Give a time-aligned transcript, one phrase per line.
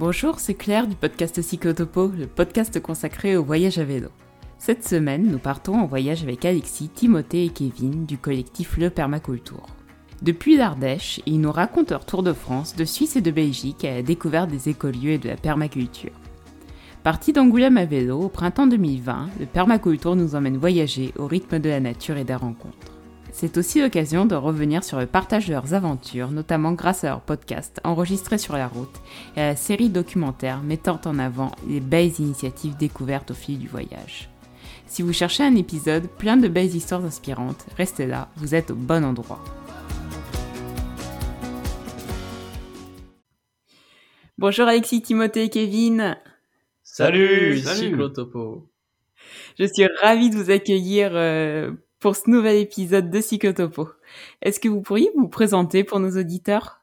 [0.00, 4.08] Bonjour, c'est Claire du podcast Cyclotopo, le podcast consacré au voyage à vélo.
[4.56, 9.66] Cette semaine, nous partons en voyage avec Alexis, Timothée et Kevin du collectif Le Permaculture.
[10.22, 13.96] Depuis l'Ardèche, ils nous racontent leur tour de France, de Suisse et de Belgique à
[13.96, 16.18] la découverte des écolieux et de la permaculture.
[17.02, 21.68] Parti d'Angoulême à vélo au printemps 2020, le Permaculture nous emmène voyager au rythme de
[21.68, 22.99] la nature et des rencontres.
[23.32, 27.20] C'est aussi l'occasion de revenir sur le partage de leurs aventures, notamment grâce à leur
[27.20, 29.00] podcast enregistré sur la route
[29.36, 33.68] et à la série documentaire mettant en avant les belles initiatives découvertes au fil du
[33.68, 34.28] voyage.
[34.86, 38.74] Si vous cherchez un épisode plein de belles histoires inspirantes, restez là, vous êtes au
[38.74, 39.42] bon endroit.
[44.36, 46.16] Bonjour Alexis, Timothée et Kevin.
[46.82, 47.90] Salut, Salut.
[47.90, 48.70] Cyclotopo.
[49.58, 53.90] Je suis ravie de vous accueillir euh, pour ce nouvel épisode de Cyclotopo.
[54.42, 56.80] Est-ce que vous pourriez vous présenter pour nos auditeurs?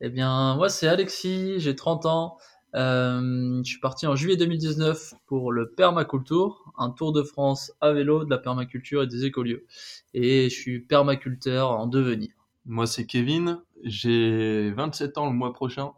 [0.00, 2.38] Eh bien, moi c'est Alexis, j'ai 30 ans.
[2.74, 7.92] Euh, je suis parti en juillet 2019 pour le Permacultour, un tour de France à
[7.92, 9.66] vélo de la permaculture et des écolieux.
[10.12, 12.30] Et je suis permaculteur en devenir.
[12.64, 13.60] Moi, c'est Kevin.
[13.84, 15.92] J'ai 27 ans le mois prochain.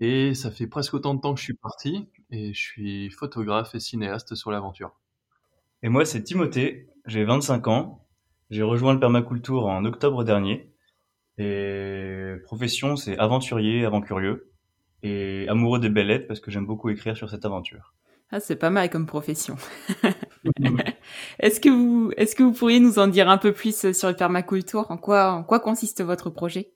[0.00, 2.08] Et ça fait presque autant de temps que je suis parti.
[2.30, 4.98] Et je suis photographe et cinéaste sur l'aventure.
[5.82, 8.06] Et moi, c'est Timothée, j'ai 25 ans.
[8.50, 10.72] J'ai rejoint le permaculture en octobre dernier.
[11.38, 14.52] Et profession, c'est aventurier, avant-curieux.
[15.02, 17.94] Et amoureux des belles lettres parce que j'aime beaucoup écrire sur cette aventure.
[18.30, 19.56] Ah, c'est pas mal comme profession.
[21.38, 24.16] est-ce que vous, est-ce que vous pourriez nous en dire un peu plus sur le
[24.16, 24.90] permaculture?
[24.90, 26.72] En quoi, en quoi consiste votre projet?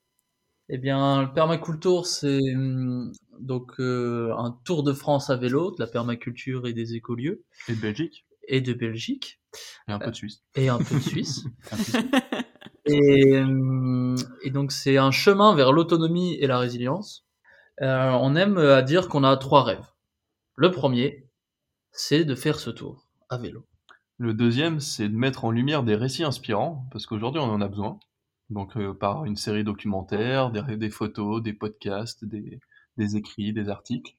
[0.68, 5.76] Eh bien, le Permacultour, c'est hum, donc euh, un tour de France à vélo de
[5.78, 8.26] la permaculture et des écolieux Et de Belgique.
[8.48, 9.40] et de Belgique
[9.88, 10.42] Et un peu de Suisse.
[10.54, 11.44] et un peu de Suisse.
[12.86, 17.26] Et, euh, et donc c'est un chemin vers l'autonomie et la résilience.
[17.82, 19.86] Euh, on aime à dire qu'on a trois rêves.
[20.54, 21.28] Le premier,
[21.90, 23.66] c'est de faire ce tour à vélo.
[24.18, 26.86] Le deuxième, c'est de mettre en lumière des récits inspirants.
[26.90, 27.98] Parce qu'aujourd'hui, on en a besoin.
[28.48, 32.60] Donc, euh, par une série documentaire, des, des photos, des podcasts, des,
[32.96, 34.16] des écrits, des articles.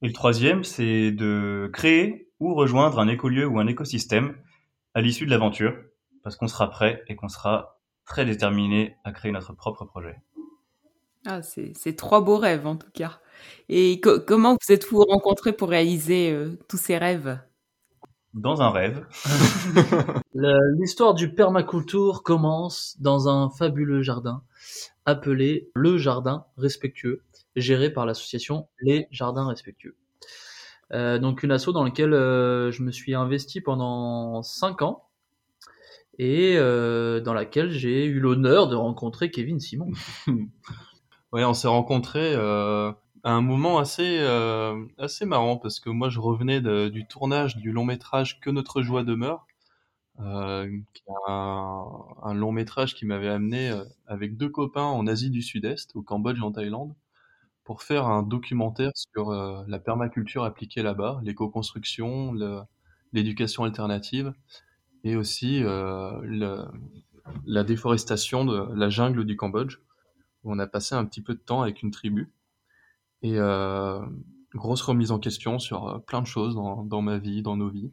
[0.00, 4.36] Et le troisième, c'est de créer ou rejoindre un écolieu ou un écosystème
[4.94, 5.74] à l'issue de l'aventure.
[6.22, 10.16] Parce qu'on sera prêt et qu'on sera très déterminé à créer notre propre projet.
[11.26, 13.20] Ah, c'est, trois beaux rêves en tout cas.
[13.68, 17.40] Et co- comment vous êtes-vous rencontrés pour réaliser euh, tous ces rêves?
[18.34, 19.06] Dans un rêve,
[20.34, 24.42] L'histoire du permaculture commence dans un fabuleux jardin
[25.06, 27.22] appelé le Jardin Respectueux,
[27.56, 29.96] géré par l'association Les Jardins Respectueux.
[30.92, 35.04] Euh, donc une asso dans laquelle euh, je me suis investi pendant cinq ans
[36.18, 39.90] et euh, dans laquelle j'ai eu l'honneur de rencontrer Kevin Simon.
[41.30, 44.18] Ouais, on s'est rencontrés à un moment assez
[44.96, 49.04] assez marrant parce que moi je revenais du tournage du long métrage Que notre joie
[49.04, 49.46] demeure,
[50.18, 50.70] un,
[51.28, 53.70] un long métrage qui m'avait amené
[54.06, 56.94] avec deux copains en Asie du Sud-Est, au Cambodge et en Thaïlande,
[57.68, 62.32] pour faire un documentaire sur euh, la permaculture appliquée là-bas, l'éco-construction,
[63.12, 64.32] l'éducation alternative
[65.04, 66.64] et aussi euh,
[67.44, 69.80] la déforestation de la jungle du Cambodge
[70.44, 72.32] où on a passé un petit peu de temps avec une tribu
[73.20, 74.00] et euh,
[74.54, 77.92] grosse remise en question sur plein de choses dans, ma vie, dans nos vies.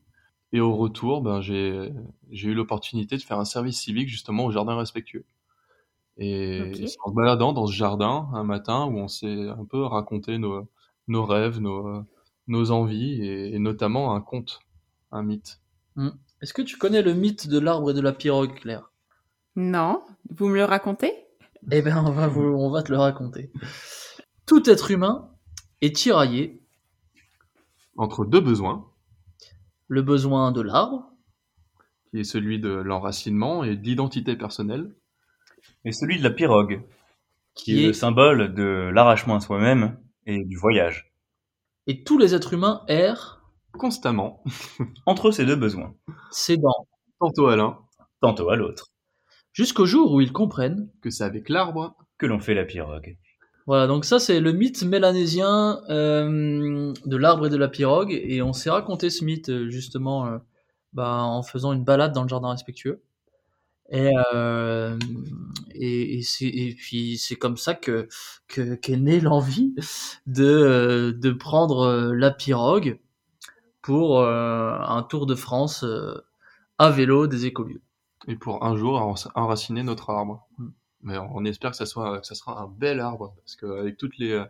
[0.53, 1.91] Et au retour, ben, j'ai
[2.31, 5.25] eu l'opportunité de faire un service civique justement au jardin respectueux.
[6.17, 9.83] Et c'est en se baladant dans ce jardin un matin où on s'est un peu
[9.83, 10.67] raconté nos,
[11.07, 12.03] nos rêves, nos,
[12.47, 14.59] nos envies et, et notamment un conte,
[15.11, 15.59] un mythe.
[16.41, 18.91] Est-ce que tu connais le mythe de l'arbre et de la pirogue, Claire?
[19.55, 20.03] Non.
[20.29, 21.13] Vous me le racontez?
[21.71, 23.51] Eh bien, on va, vous- on va te le raconter.
[24.45, 25.31] Tout être humain
[25.81, 26.61] est tiraillé
[27.97, 28.85] Entre deux besoins,
[29.87, 31.11] le besoin de l'arbre.
[32.11, 34.93] Qui est celui de l'enracinement et de l'identité personnelle,
[35.85, 36.81] et celui de la pirogue,
[37.53, 41.13] qui qui est est le symbole de l'arrachement à soi-même et du voyage.
[41.87, 43.41] et tous les êtres humains errent
[43.77, 44.43] constamment,
[45.05, 45.95] Entre ces deux besoins,
[46.31, 46.87] s'aidant
[47.19, 47.77] tantôt à l'un,
[48.21, 48.87] tantôt à l'autre,
[49.53, 50.89] jusqu'au jour où ils comprennent.
[51.01, 53.17] que c'est avec l'arbre que l'on fait la pirogue.
[53.67, 58.41] Voilà, donc ça c'est le mythe mélanésien euh, de l'arbre et de la pirogue, et
[58.41, 60.37] on s'est raconté ce mythe euh, justement euh,
[60.93, 63.03] bah, en faisant une balade dans le jardin respectueux.
[63.91, 64.97] Et, euh,
[65.75, 68.07] et, et, et puis c'est comme ça que
[68.47, 69.75] que- qu'est née l'envie
[70.27, 72.99] de euh, de prendre euh, la pirogue
[73.81, 75.85] pour un tour de France
[76.77, 77.81] à vélo des écolieux.
[78.27, 80.47] et pour un jour enra- enraciner notre arbre.
[80.57, 80.67] Mm.
[81.03, 84.17] Mais on espère que ça soit, que ça sera un bel arbre parce qu'avec toutes
[84.17, 84.43] les,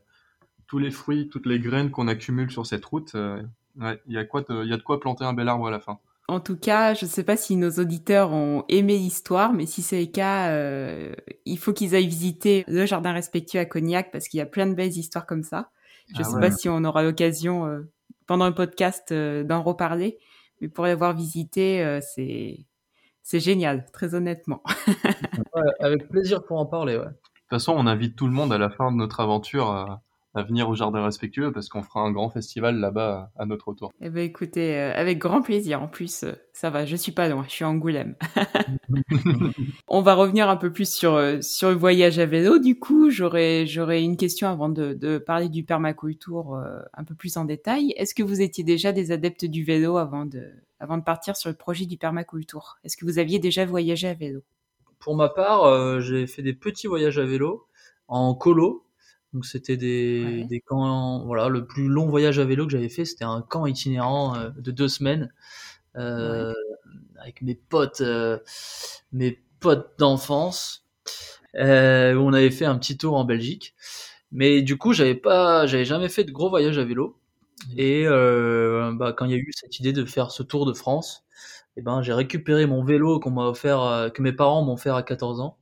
[0.67, 4.25] tous les fruits, toutes les graines qu'on accumule sur cette route, ouais, il y a
[4.25, 5.99] quoi, de- il y a de quoi planter un bel arbre à la fin.
[6.27, 9.83] En tout cas, je ne sais pas si nos auditeurs ont aimé l'histoire, mais si
[9.83, 11.13] c'est le cas, euh,
[11.45, 14.65] il faut qu'ils aillent visiter le jardin respectueux à Cognac parce qu'il y a plein
[14.65, 15.69] de belles histoires comme ça.
[16.09, 16.41] Je Ah sais ouais.
[16.41, 17.81] pas si on aura l'occasion euh,
[18.25, 20.17] pendant le podcast euh, d'en reparler,
[20.61, 22.65] mais pour l'avoir visité, euh, c'est
[23.21, 24.61] c'est génial, très honnêtement.
[25.55, 27.05] Ouais, avec plaisir pour en parler, ouais.
[27.05, 30.01] De toute façon, on invite tout le monde à la fin de notre aventure à,
[30.35, 33.91] à venir au jardin respectueux parce qu'on fera un grand festival là-bas à notre retour.
[34.01, 35.81] Eh ben écoutez, euh, avec grand plaisir.
[35.81, 38.15] En plus, euh, ça va, je suis pas loin, je suis à Angoulême.
[39.87, 42.59] On va revenir un peu plus sur euh, sur le voyage à vélo.
[42.59, 47.15] Du coup, j'aurais j'aurais une question avant de, de parler du permaculture euh, un peu
[47.15, 47.93] plus en détail.
[47.97, 50.49] Est-ce que vous étiez déjà des adeptes du vélo avant de
[50.79, 52.77] avant de partir sur le projet du permaculture?
[52.83, 54.41] Est-ce que vous aviez déjà voyagé à vélo?
[54.99, 57.67] Pour ma part, euh, j'ai fait des petits voyages à vélo
[58.07, 58.85] en colo.
[59.35, 60.45] Donc c'était des, Ouais.
[60.49, 61.25] des camps.
[61.25, 64.49] Voilà, le plus long voyage à vélo que j'avais fait, c'était un camp itinérant euh,
[64.57, 65.31] de deux semaines
[65.97, 66.53] euh,
[67.21, 68.39] avec mes potes, euh,
[69.13, 70.85] mes potes d'enfance.
[71.55, 73.75] Où on avait fait un petit tour en Belgique.
[74.31, 77.17] Mais du coup, j'avais pas, j'avais jamais fait de gros voyages à vélo.
[77.77, 80.73] Et euh, bah, quand il y a eu cette idée de faire ce tour de
[80.73, 81.25] France,
[81.77, 85.03] eh ben, j'ai récupéré mon vélo qu'on m'a offert, que mes parents m'ont offert à
[85.03, 85.57] 14 ans.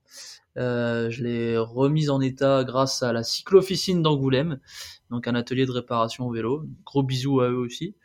[0.57, 4.59] Euh, je l'ai remise en état grâce à la cyclo-officine d'Angoulême,
[5.09, 6.65] donc un atelier de réparation au vélo.
[6.85, 7.95] Gros bisous à eux aussi.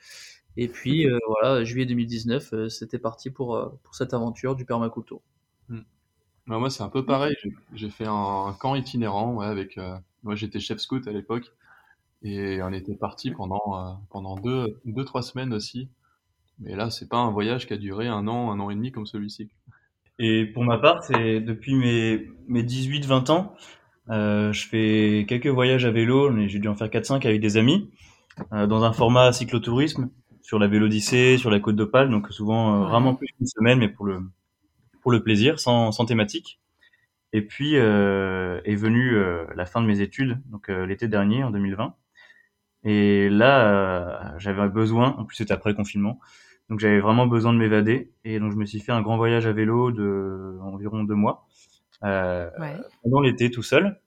[0.56, 5.20] Et puis euh, voilà, juillet 2019, euh, c'était parti pour, pour cette aventure du permaculture.
[5.68, 7.36] Bah, moi, c'est un peu pareil.
[7.74, 9.78] J'ai- fait un, camp itinérant, ouais, avec.
[10.22, 11.52] moi, j'étais chef scout à l'époque,
[12.22, 15.90] et on était parti pendant pendant deux deux trois semaines aussi.
[16.58, 18.92] Mais là, c'est pas un voyage qui a duré un an, un an et demi
[18.92, 19.50] comme celui-ci.
[20.18, 23.54] Et pour ma part, c'est depuis mes, mes 18-20 ans,
[24.10, 27.56] euh, je fais quelques voyages à vélo, mais j'ai dû en faire 4-5 avec des
[27.56, 27.90] amis,
[28.52, 30.10] euh, dans un format cyclotourisme,
[30.42, 33.88] sur la Vélodyssée, sur la Côte d'Opale, donc souvent euh, vraiment plus qu'une semaine, mais
[33.88, 34.20] pour le,
[35.02, 36.60] pour le plaisir, sans, sans thématique.
[37.32, 41.44] Et puis euh, est venue euh, la fin de mes études, donc euh, l'été dernier,
[41.44, 41.94] en 2020.
[42.84, 43.68] Et là,
[44.34, 46.20] euh, j'avais besoin, en plus c'était après le confinement,
[46.70, 49.46] donc j'avais vraiment besoin de m'évader et donc je me suis fait un grand voyage
[49.46, 51.46] à vélo de environ deux mois
[52.04, 52.76] euh, Ouais.
[53.02, 54.00] pendant l'été tout seul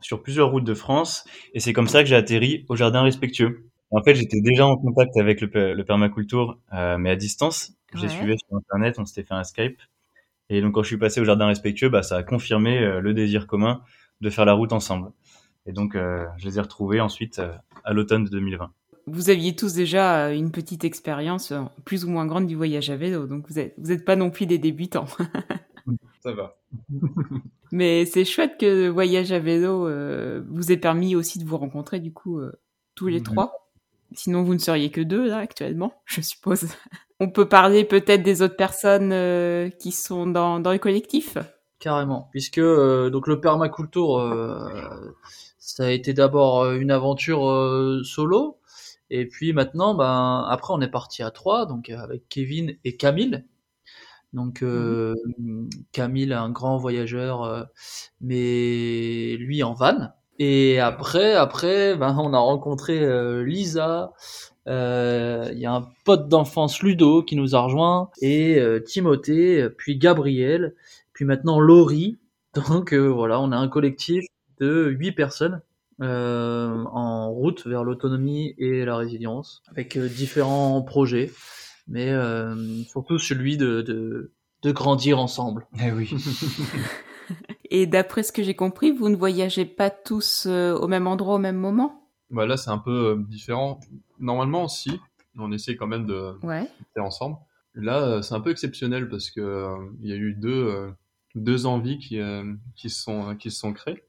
[0.00, 1.24] sur plusieurs routes de France
[1.54, 3.66] et c'est comme ça que j'ai atterri au jardin respectueux.
[3.92, 7.72] En fait, j'étais déjà en contact avec le, le permaculture euh, mais à distance.
[7.94, 8.08] Ouais.
[8.08, 9.80] suivais sur internet, on s'était fait un Skype
[10.50, 13.14] et donc quand je suis passé au jardin respectueux, bah ça a confirmé euh, le
[13.14, 13.82] désir commun
[14.20, 15.10] de faire la route ensemble.
[15.66, 17.52] Et donc euh, je les ai retrouvés ensuite euh,
[17.84, 18.72] à l'automne de 2020.
[19.06, 22.90] Vous aviez tous déjà euh, une petite expérience euh, plus ou moins grande du voyage
[22.90, 25.06] à vélo, donc vous êtes vous êtes pas non plus des débutants.
[26.22, 26.56] Ça va.
[27.70, 31.56] Mais c'est chouette que le voyage à vélo euh, vous ait permis aussi de vous
[31.56, 32.52] rencontrer du coup euh,
[32.94, 33.70] tous les trois.
[34.12, 36.66] Sinon vous ne seriez que deux là actuellement, je suppose.
[37.18, 41.38] On peut parler peut-être des autres personnes euh, qui sont dans, dans le collectif.
[41.78, 45.14] Carrément, puisque euh, donc le permaculture, euh,
[45.58, 48.58] ça a été d'abord une aventure euh, solo,
[49.10, 52.96] et puis maintenant, ben après on est parti à trois, donc euh, avec Kevin et
[52.96, 53.44] Camille.
[54.32, 55.14] Donc euh,
[55.92, 57.62] Camille, un grand voyageur, euh,
[58.20, 60.10] mais lui en van.
[60.38, 64.12] Et après, après, ben on a rencontré euh, Lisa.
[64.68, 69.68] euh, Il y a un pote d'enfance Ludo qui nous a rejoint et euh, Timothée,
[69.70, 70.74] puis Gabriel
[71.12, 72.18] puis maintenant Laurie.
[72.54, 74.24] Donc euh, voilà, on a un collectif
[74.60, 75.62] de huit personnes
[76.02, 81.32] euh, en route vers l'autonomie et la résilience, avec euh, différents projets,
[81.88, 85.66] mais euh, surtout celui de, de, de grandir ensemble.
[85.82, 86.10] Eh oui.
[87.70, 91.34] Et d'après ce que j'ai compris, vous ne voyagez pas tous euh, au même endroit
[91.36, 92.08] au même moment?
[92.30, 93.80] Bah là, c'est un peu euh, différent.
[94.18, 95.00] Normalement, si,
[95.38, 96.68] on essaie quand même de Ouais.
[96.94, 97.36] faire ensemble.
[97.74, 100.90] Là, euh, c'est un peu exceptionnel parce que euh, il y a eu deux euh,
[101.34, 104.02] deux envies qui euh, qui sont qui se sont créées.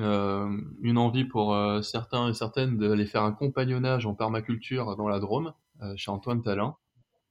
[0.00, 0.48] Euh,
[0.80, 5.18] une envie pour euh, certains et certaines d'aller faire un compagnonnage en permaculture dans la
[5.18, 5.52] Drôme
[5.82, 6.76] euh, chez Antoine Talin.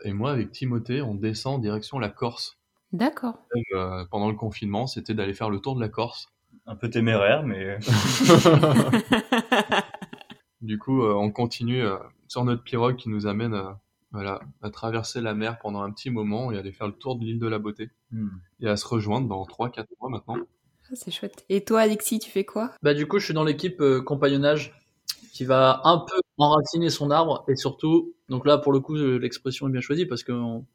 [0.04, 2.58] Et moi, avec Timothée, on descend direction la Corse.
[2.92, 3.40] D'accord.
[3.74, 6.28] Euh, pendant le confinement, c'était d'aller faire le tour de la Corse.
[6.66, 7.78] Un peu téméraire, mais
[10.62, 11.98] Du coup, euh, on continue euh,
[12.28, 13.72] sur notre pirogue qui nous amène euh,
[14.12, 17.24] voilà, à traverser la mer pendant un petit moment et aller faire le tour de
[17.24, 17.92] l'île de la Beauté.
[18.12, 18.30] hmm.
[18.62, 20.38] Et à se rejoindre dans 3-4 mois maintenant.
[20.90, 21.46] Ah, C'est chouette.
[21.50, 22.72] Et toi, Alexis, tu fais quoi?
[22.82, 24.74] Bah du coup, je suis dans l'équipe euh, compagnonnage
[25.34, 29.18] qui va un peu enraciner son arbre et surtout, donc là pour le coup, euh,
[29.18, 30.66] l'expression est bien choisie parce qu'on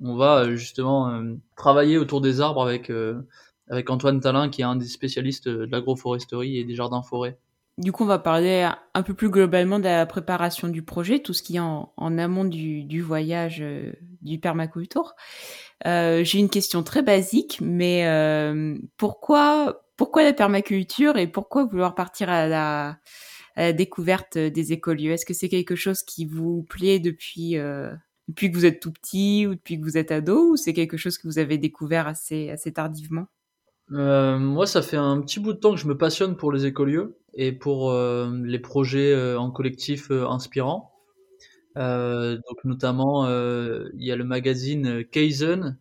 [0.00, 1.22] on va euh, justement
[1.56, 2.90] travailler autour des arbres avec
[3.68, 7.38] avec Antoine Talin qui est un des spécialistes de l'agroforesterie et des jardins forêts.
[7.80, 11.32] Du coup, on va parler un peu plus globalement de la préparation du projet, tout
[11.32, 15.14] ce qui est en, amont du, voyage euh, du permaculture.
[15.86, 21.94] Euh, J'ai une question très basique, mais euh, pourquoi, pourquoi la permaculture et pourquoi vouloir
[21.94, 22.98] partir à la,
[23.72, 25.12] découverte des écolieux?
[25.12, 27.90] Est-ce que c'est quelque chose qui vous plaît depuis, euh,
[28.28, 30.98] depuis que vous êtes tout petit ou depuis que vous êtes ado, ou c'est quelque
[30.98, 33.26] chose que vous avez découvert assez, assez tardivement?
[33.92, 36.66] Euh, moi, ça fait un petit bout de temps que je me passionne pour les
[36.66, 40.92] écolieux et pour euh, les projets euh, en collectif inspirants.
[41.76, 45.78] donc notamment, il y a le magazine Kaizen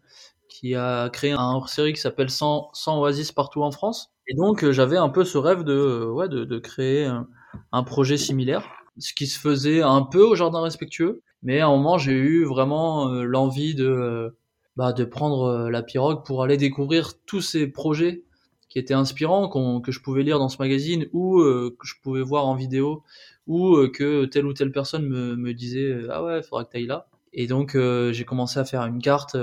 [0.48, 4.12] qui a créé un hors-série qui s'appelle 100, 100 oasis partout en France.
[4.28, 7.28] Et donc j'avais un peu ce rêve de, ouais, de, de créer un,
[7.72, 11.22] un, projet similaire, ce qui se faisait un peu au jardin respectueux.
[11.42, 14.36] Mais à un moment, j'ai eu vraiment l'envie de
[14.80, 18.24] bah, de prendre euh, la pirogue pour aller découvrir tous ces projets
[18.70, 19.50] qui étaient inspirants,
[19.82, 23.04] que je pouvais lire dans ce magazine ou euh, que je pouvais voir en vidéo
[23.46, 26.72] ou euh, que telle ou telle personne me, me disait ah ouais, il faudra que
[26.72, 27.08] tu ailles là.
[27.34, 29.36] Et donc j'ai commencé à faire une carte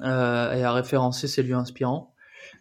[0.00, 2.14] et à référencer ces lieux inspirants.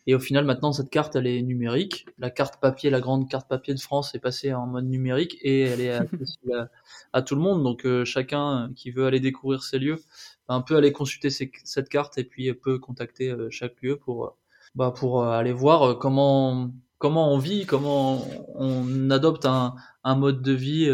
[0.06, 2.08] Et au final, maintenant, cette carte, elle est numérique.
[2.20, 5.62] La carte papier, la grande carte papier de France est passée en mode numérique et
[5.62, 6.70] elle est accessible
[7.14, 7.64] à, tout le monde.
[7.64, 10.00] Donc, chacun qui veut aller découvrir ces lieux
[10.48, 14.30] un peu aller consulter cette carte et puis peut contacter euh, chaque lieu pour, euh,
[14.76, 20.42] bah, pour euh, aller voir comment, comment on vit, comment on adopte un, un mode
[20.42, 20.92] de vie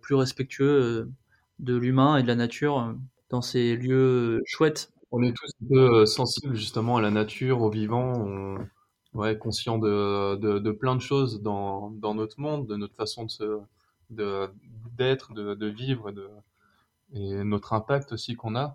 [0.00, 1.10] plus respectueux
[1.58, 2.94] de l'humain et de la nature
[3.28, 4.90] dans ces lieux chouettes.
[5.12, 8.58] On est tous sensibles justement à la nature, au vivant, on,
[9.14, 13.30] ouais, conscient de, de, plein de choses dans, dans notre monde, de notre façon de
[13.30, 13.58] se,
[14.10, 14.48] de,
[14.96, 16.28] d'être, de, de vivre, de,
[17.14, 18.74] et notre impact aussi qu'on a.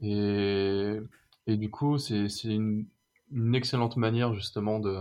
[0.00, 0.98] Et,
[1.46, 2.86] et du coup, c'est une,
[3.32, 4.98] une excellente manière justement de,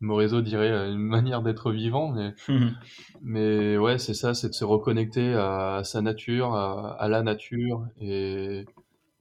[0.00, 2.34] Morezo dirait une manière d'être vivant, mais,
[3.22, 8.64] mais ouais, c'est ça, c'est de se reconnecter à, sa nature, à, la nature et,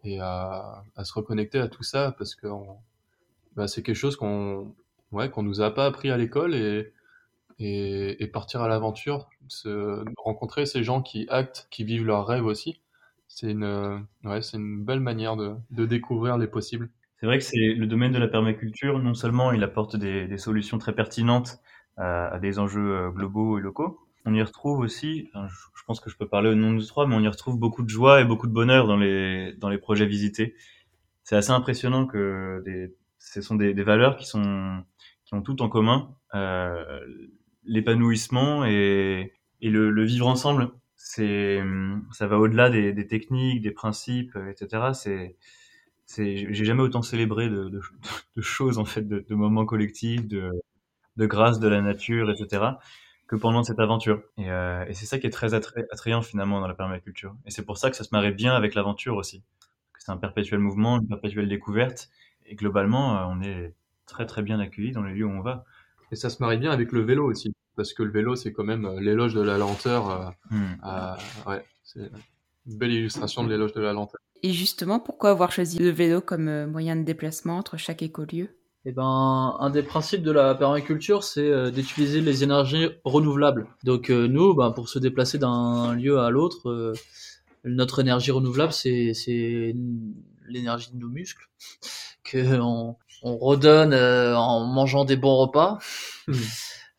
[0.03, 2.47] et à, à, se reconnecter à tout ça parce que
[3.55, 4.73] bah, c'est quelque chose qu'on
[5.11, 6.93] ouais, qu'on nous a pas appris à l'école et,
[7.59, 12.45] et, et, partir à l'aventure, se rencontrer ces gens qui actent, qui vivent leurs rêves
[12.45, 12.81] aussi.
[13.27, 16.89] C'est une, ouais, c'est une belle manière de, de découvrir les possibles.
[17.19, 18.99] C'est vrai que c'est le domaine de la permaculture.
[18.99, 21.59] Non seulement il apporte des, des solutions très pertinentes
[21.97, 26.09] à, à, des enjeux euh, globaux et locaux, on y retrouve aussi, je pense que
[26.09, 28.25] je peux parler au nom de trois, mais on y retrouve beaucoup de joie et
[28.25, 30.53] beaucoup de bonheur dans les, dans les projets visités.
[31.23, 34.83] C'est assez impressionnant que des, ce sont des, des valeurs qui sont,
[35.23, 36.13] qui ont tout en commun.
[36.35, 36.99] Euh,
[37.67, 40.71] l'épanouissement et, et le, vivre ensemble.
[40.95, 41.61] C'est,
[42.11, 44.93] ça va au-delà des, techniques, des principes, etc.
[44.93, 45.35] C'est,
[46.05, 47.81] c'est, j'ai jamais autant célébré de,
[48.39, 50.51] choses en fait, de, de moments collectifs, de,
[51.17, 52.63] de grâce de la nature, etc.
[53.27, 54.21] que pendant cette aventure.
[54.37, 57.35] Et, euh, et c'est ça qui est très attrayant finalement dans la permaculture.
[57.45, 59.43] Et c'est pour ça que ça se marie bien avec l'aventure aussi.
[59.99, 62.09] C'est un perpétuel mouvement, une perpétuelle découverte.
[62.45, 65.65] Et globalement, euh, on est très très bien accueillis dans les lieux où on va.
[66.11, 68.63] Et ça se marie bien avec le vélo aussi, parce que le vélo, c'est quand
[68.63, 70.09] même euh, l'éloge de la lenteur.
[70.09, 71.49] Euh, hmm.
[71.49, 72.11] ouais, c'est
[72.65, 74.19] une belle illustration de l'éloge de la lenteur.
[74.43, 78.49] Et justement, pourquoi avoir choisi le vélo comme euh, moyen de déplacement entre chaque écolieu?
[78.85, 83.67] Eh ben, un des principes de la permaculture, c'est d'utiliser les énergies renouvelables.
[83.83, 86.93] Donc nous, ben, pour se déplacer d'un lieu à l'autre,
[87.65, 89.75] notre énergie renouvelable, c'est
[90.47, 91.49] l'énergie de nos muscles
[92.23, 95.79] que on, on redonne euh, en mangeant des bons repas.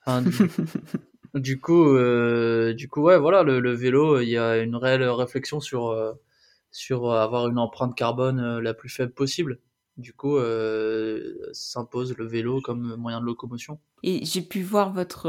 [0.05, 0.23] enfin,
[1.35, 5.09] du, coup, euh, du coup, ouais, voilà, le, le, vélo, il y a une réelle
[5.09, 6.13] réflexion sur euh,
[6.71, 9.59] sur avoir une empreinte carbone la plus faible possible.
[9.97, 10.37] Du coup,
[11.53, 13.81] s'impose le vélo comme moyen de locomotion.
[14.05, 15.29] Et j'ai pu voir votre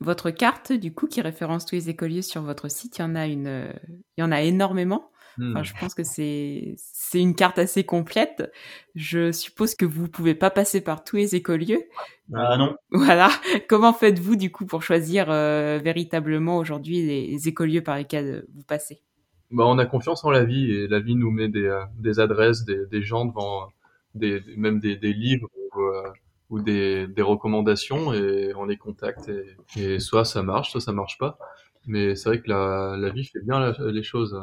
[0.00, 2.98] votre carte, du coup, qui référence tous les écoliers sur votre site.
[2.98, 3.72] Il y en a une,
[4.16, 5.10] il y en a énormément.
[5.40, 5.64] Enfin, hmm.
[5.64, 8.52] je pense que c'est c'est une carte assez complète.
[8.94, 11.82] Je suppose que vous pouvez pas passer par tous les écolieux.
[12.34, 12.74] Ah non.
[12.90, 13.30] Voilà.
[13.68, 19.02] Comment faites-vous du coup pour choisir euh, véritablement aujourd'hui les, écolieux par lesquels vous passez?
[19.50, 22.20] Bah, on a confiance en la vie et la vie nous met des, euh, des
[22.20, 23.68] adresses, des, des, gens devant
[24.14, 26.08] des, même des, des livres ou, euh,
[26.50, 30.92] ou des, des, recommandations et on les contacte et, et, soit ça marche, soit ça
[30.92, 31.38] marche pas.
[31.86, 34.38] Mais c'est vrai que la, la vie fait bien les choses.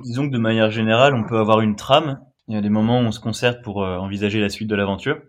[0.00, 2.20] Disons que de manière générale, on peut avoir une trame.
[2.48, 4.74] Il y a des moments où on se concerte pour euh, envisager la suite de
[4.74, 5.20] l'aventure.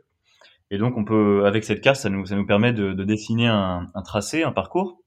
[0.72, 4.44] Et donc, on peut, avec cette carte, ça nous, permet de, de dessiner un, tracé,
[4.44, 5.02] un parcours,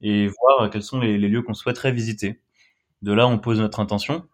[0.00, 2.40] et voir quels sont les, lieux qu'on souhaiterait visiter.
[3.02, 4.24] De là, on pose notre intention.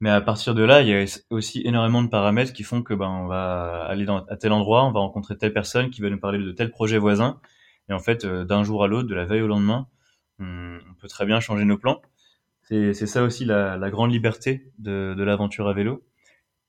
[0.00, 2.92] Mais à partir de là, il y a aussi énormément de paramètres qui font que
[2.92, 6.18] ben, on va aller à tel endroit, on va rencontrer telle personne qui va nous
[6.18, 7.40] parler de tel projet voisin.
[7.88, 9.86] Et en fait, d'un jour à l'autre, de la veille au lendemain,
[10.38, 12.02] on, peut très bien changer nos plans.
[12.94, 16.04] C'est ça aussi la, la, grande liberté de, de l'aventure à vélo.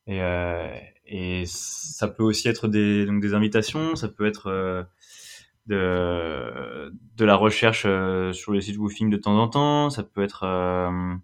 [0.08, 0.20] Et,
[1.06, 4.86] et ça peut aussi être des, donc des invitations, ça peut être
[5.68, 10.24] de, de la recherche euh, sur les sites woofing de temps en temps, ça peut
[10.24, 11.16] être euh,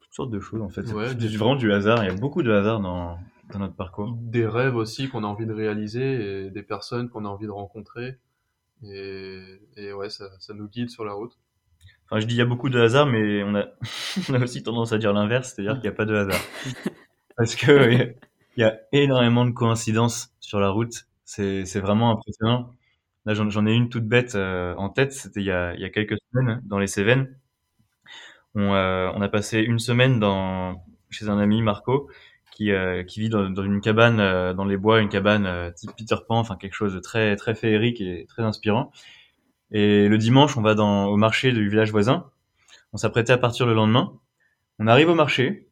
[0.00, 0.82] toutes sortes de choses en fait.
[0.92, 3.18] Ouais, c'est vraiment du hasard, il y a beaucoup de hasard dans,
[3.52, 4.16] dans notre parcours.
[4.22, 7.52] Des rêves aussi qu'on a envie de réaliser et des personnes qu'on a envie de
[7.52, 8.18] rencontrer.
[8.84, 9.42] Et,
[9.76, 11.36] et ouais, ça, ça nous guide sur la route.
[12.10, 13.66] Enfin, je dis il y a beaucoup de hasard, mais on a,
[14.30, 16.40] on a aussi tendance à dire l'inverse, c'est-à-dire qu'il n'y a pas de hasard.
[17.36, 18.14] Parce que
[18.56, 21.06] il y a énormément de coïncidences sur la route.
[21.24, 22.72] C'est, c'est vraiment impressionnant.
[23.24, 25.12] Là, j'en ai une toute bête euh, en tête.
[25.12, 27.36] C'était il y a, il y a quelques semaines dans les Cévennes.
[28.54, 32.10] On, euh, on, a passé une semaine dans, chez un ami, Marco,
[32.50, 34.16] qui, euh, qui vit dans, dans, une cabane
[34.54, 38.00] dans les bois, une cabane type Peter Pan, enfin quelque chose de très très féerique
[38.00, 38.90] et très inspirant.
[39.70, 42.26] Et le dimanche, on va dans, au marché du village voisin.
[42.92, 44.12] On s'apprêtait à partir le lendemain.
[44.78, 45.68] On arrive au marché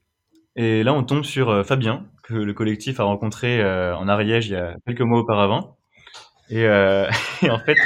[0.56, 4.56] et là, on tombe sur Fabien, que le collectif a rencontré en Ariège il y
[4.56, 5.76] a quelques mois auparavant.
[6.48, 7.08] Et, euh,
[7.42, 7.76] et, en fait,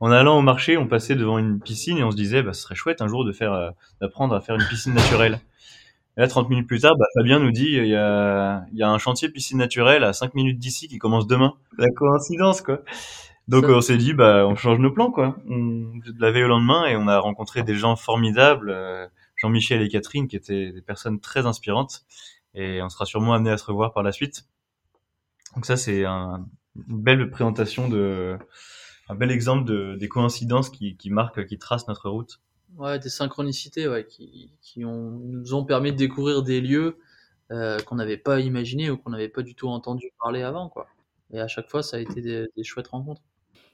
[0.00, 2.62] en allant au marché, on passait devant une piscine et on se disait, bah, ce
[2.62, 3.70] serait chouette un jour de faire, euh,
[4.00, 5.40] d'apprendre à faire une piscine naturelle.
[6.16, 8.82] Et là, 30 minutes plus tard, bah, Fabien nous dit, il y a, il y
[8.82, 11.54] a un chantier piscine naturelle à 5 minutes d'ici qui commence demain.
[11.78, 12.80] La coïncidence, quoi.
[13.48, 15.38] Donc on s'est dit, bah, on change nos plans, quoi.
[15.48, 19.80] On, de la veille au lendemain et on a rencontré des gens formidables, euh, Jean-Michel
[19.80, 22.04] et Catherine, qui étaient des personnes très inspirantes.
[22.54, 24.46] Et on sera sûrement amené à se revoir par la suite.
[25.54, 26.46] Donc ça, c'est un,
[26.88, 28.36] une belle présentation de,
[29.08, 32.40] un bel exemple de, des coïncidences qui, qui marquent, qui tracent notre route.
[32.76, 36.98] Ouais, des synchronicités, ouais, qui, qui ont, nous ont permis de découvrir des lieux
[37.50, 40.86] euh, qu'on n'avait pas imaginé ou qu'on n'avait pas du tout entendu parler avant, quoi.
[41.30, 43.22] Et à chaque fois, ça a été des, des chouettes rencontres.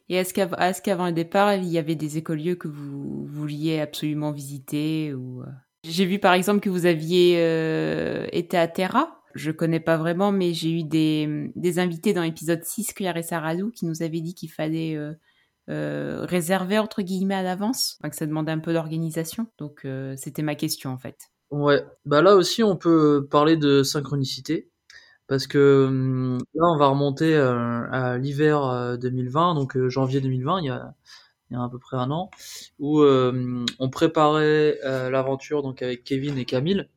[0.09, 3.81] Et est-ce qu'avant, est qu'avant le départ, il y avait des écolieux que vous vouliez
[3.81, 5.47] absolument visiter ou euh?
[5.87, 10.33] J'ai vu par exemple que vous aviez euh, été à Terra je connais pas vraiment,
[10.33, 14.35] mais j'ai eu des, invités dans l'épisode 6, Claire et Saradou, qui nous avaient dit
[14.35, 19.49] qu'il fallait euh, réserver entre guillemets à l'avance, que ça demandait un peu d'organisation.
[19.59, 19.87] Donc
[20.17, 21.19] c'était ma question en fait.
[21.51, 24.71] Ouais, bah là aussi on peut parler de synchronicité
[25.27, 30.71] parce que hum, là on va remonter à l'hiver 2020, donc janvier 2020, il y
[30.71, 30.95] a
[31.51, 32.31] il y a à peu près un an,
[32.79, 36.89] où on préparait l'aventure donc avec Kevin et Camille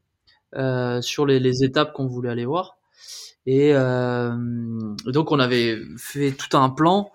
[0.56, 2.78] euh, sur les, les étapes qu'on voulait aller voir.
[3.46, 4.36] Et euh,
[5.06, 7.12] donc on avait fait tout un plan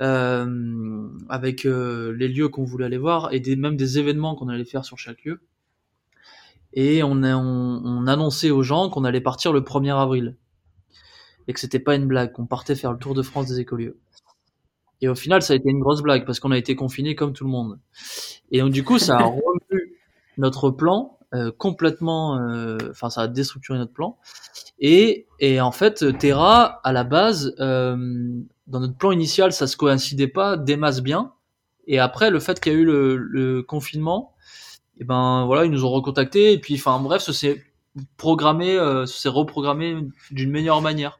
[0.00, 4.48] euh, avec euh, les lieux qu'on voulait aller voir et des, même des événements qu'on
[4.48, 5.40] allait faire sur chaque lieu.
[6.72, 10.36] Et on, on, on annonçait aux gens qu'on allait partir le 1er avril
[11.48, 13.98] et que c'était pas une blague, qu'on partait faire le tour de France des écolieux.
[15.00, 17.32] Et au final, ça a été une grosse blague parce qu'on a été confinés comme
[17.32, 17.78] tout le monde.
[18.50, 19.98] Et donc du coup, ça a revu
[20.38, 24.18] notre plan euh, complètement, euh, enfin ça a déstructuré notre plan.
[24.78, 27.96] Et, et en fait, Terra, à la base, euh,
[28.66, 31.32] dans notre plan initial, ça se coïncidait pas des masses bien.
[31.86, 34.34] Et après, le fait qu'il y a eu le, le confinement,
[34.96, 36.52] et eh ben voilà, ils nous ont recontactés.
[36.52, 37.64] Et puis, enfin bref, ça s'est
[38.16, 39.96] programmé, ça s'est reprogrammé
[40.30, 41.18] d'une meilleure manière.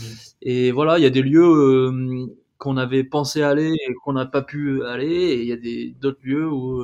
[0.00, 0.04] Mmh.
[0.42, 2.28] Et voilà, il y a des lieux
[2.58, 5.06] qu'on avait pensé aller et qu'on n'a pas pu aller.
[5.06, 6.82] Et il y a d'autres lieux où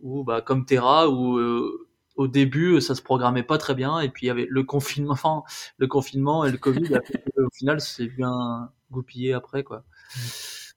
[0.00, 4.08] ou bah, comme Terra où euh, au début ça se programmait pas très bien et
[4.08, 5.42] puis il y avait le confinement enfin,
[5.78, 6.98] le confinement et le Covid
[7.36, 9.84] au final c'est bien goupillé après quoi.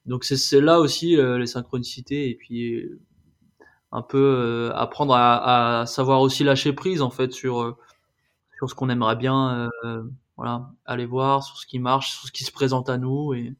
[0.05, 2.99] Donc c'est là aussi euh, les synchronicités et puis euh,
[3.91, 7.77] un peu apprendre à, à, savoir aussi lâcher prise en fait sur
[8.57, 9.69] sur ce qu'on aimerait bien
[10.39, 13.53] voilà aller voir sur ce qui marche sur ce qui se présente à nous et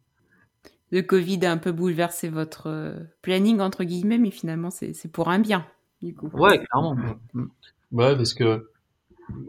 [0.92, 5.30] le Covid a un peu bouleversé votre euh, planning, entre guillemets, mais finalement, c'est pour
[5.30, 5.66] un bien,
[6.02, 6.30] du coup.
[6.34, 6.98] Ouais, clairement.
[7.92, 8.70] Ouais, parce que,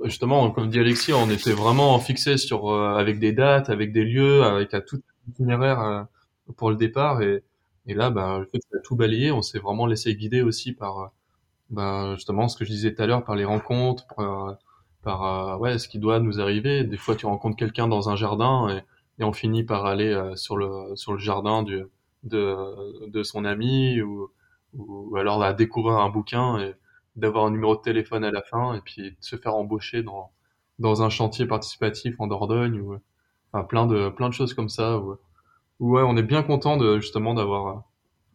[0.04, 4.04] justement, comme dit Alexis, on était vraiment fixé sur, euh, avec des dates, avec des
[4.04, 6.02] lieux, avec à tout itinéraire euh,
[6.56, 7.22] pour le départ.
[7.22, 7.42] Et,
[7.86, 11.12] et là, bah, le fait a tout balayé, on s'est vraiment laissé guider aussi par,
[11.70, 14.58] bah, justement, ce que je disais tout à l'heure, par les rencontres, par,
[15.02, 16.84] par ouais, ce qui doit nous arriver.
[16.84, 18.82] Des fois, tu rencontres quelqu'un dans un jardin et
[19.20, 21.84] et on finit par aller euh, sur le sur le jardin du,
[22.24, 24.30] de de son ami ou
[24.74, 26.74] ou alors à découvrir un bouquin et
[27.16, 30.32] d'avoir un numéro de téléphone à la fin et puis de se faire embaucher dans
[30.78, 32.96] dans un chantier participatif en Dordogne ou
[33.52, 35.18] enfin plein de plein de choses comme ça où,
[35.80, 37.84] ouais on est bien content de justement d'avoir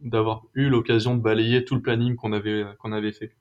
[0.01, 3.33] d'avoir eu l'occasion de balayer tout le planning qu'on avait qu'on avait fait.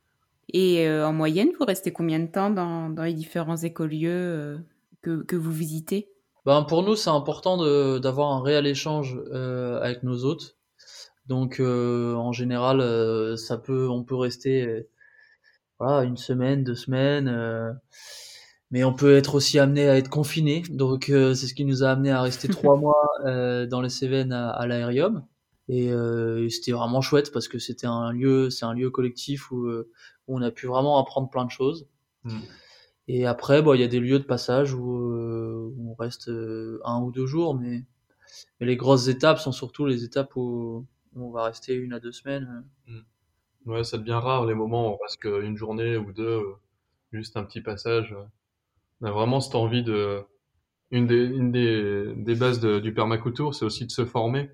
[0.53, 4.59] Et euh, en moyenne, vous restez combien de temps dans, dans les différents écolieux euh,
[5.03, 6.11] que, que vous visitez?
[6.45, 7.57] Ben, pour nous, c'est important
[7.99, 10.57] d'avoir un réel échange euh, avec nos hôtes.
[11.27, 14.87] Donc en général, ça peut, on peut rester
[15.81, 17.81] voilà une semaine, deux semaines
[18.71, 20.65] mais on peut être aussi amené à être confiné.
[20.69, 24.51] Donc c'est ce qui nous a amené à rester trois mois dans les Cévennes à,
[24.51, 25.25] à l'aérium.
[25.69, 29.69] Et, euh, c'était vraiment chouette parce que c'était un lieu, c'est un lieu collectif où,
[30.27, 31.87] où, on a pu vraiment apprendre plein de choses.
[32.25, 32.41] Mm.
[33.09, 36.31] Et après, bon, il y a des lieux de passage où, où on reste
[36.85, 37.83] un ou deux jours, mais,
[38.59, 42.13] mais, les grosses étapes sont surtout les étapes où, on va rester une à deux
[42.13, 42.65] semaines.
[42.87, 43.01] Mm.
[43.67, 46.43] Ouais, ça devient rare les moments où on reste qu'une journée ou deux,
[47.13, 48.15] juste un petit passage.
[49.01, 50.23] On a vraiment cette envie de.
[50.91, 54.51] Une des, une des, des bases de, du permaculture, c'est aussi de se former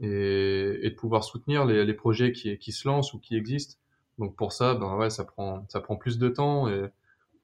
[0.00, 3.78] et, et de pouvoir soutenir les, les projets qui, qui se lancent ou qui existent.
[4.18, 6.90] Donc pour ça, ben ouais, ça prend, ça prend plus de temps et,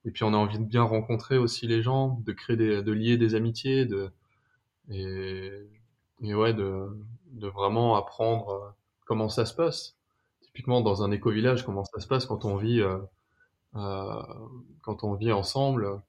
[0.05, 2.93] et puis on a envie de bien rencontrer aussi les gens, de créer des, de
[2.93, 4.11] lier des amitiés, de
[4.91, 5.51] et,
[6.23, 6.89] et ouais, de,
[7.33, 8.69] de vraiment apprendre euh,
[9.07, 9.97] comment ça se passe.
[10.43, 12.99] Typiquement dans un éco-village, comment ça se passe quand on vit, euh,
[13.77, 14.23] euh,
[14.83, 16.01] quand on vit ensemble.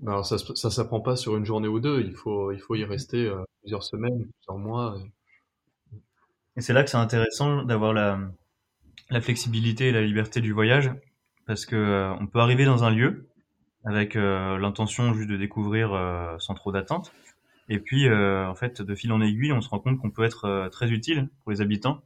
[0.00, 2.02] Ben ça, ça s'apprend pas sur une journée ou deux.
[2.02, 4.96] Il faut, il faut y rester euh, plusieurs semaines, plusieurs mois.
[4.98, 5.12] Et,
[6.56, 8.18] et c'est là que c'est intéressant d'avoir la,
[9.10, 10.90] la flexibilité et la liberté du voyage,
[11.46, 13.28] parce que euh, on peut arriver dans un lieu
[13.84, 17.12] avec euh, l'intention juste de découvrir euh, sans trop d'attente,
[17.68, 20.68] et puis en fait de fil en aiguille, on se rend compte qu'on peut être
[20.70, 22.00] très utile pour les habitants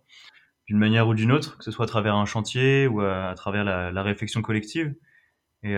[0.67, 3.65] d'une manière ou d'une autre, que ce soit à travers un chantier ou à, travers
[3.65, 4.95] la, réflexion collective.
[5.63, 5.75] Et,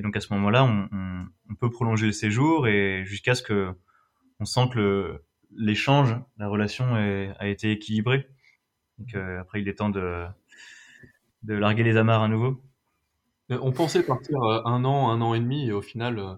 [0.00, 3.74] donc à ce moment-là, on, peut prolonger le séjour et jusqu'à ce que
[4.40, 5.22] on sent que
[5.54, 8.26] l'échange, la relation a été équilibrée.
[8.98, 10.24] Donc, euh, après, il est temps de,
[11.42, 12.60] de larguer les amarres à nouveau.
[13.50, 16.34] On pensait partir euh, un an, un an et demi, et au final, euh,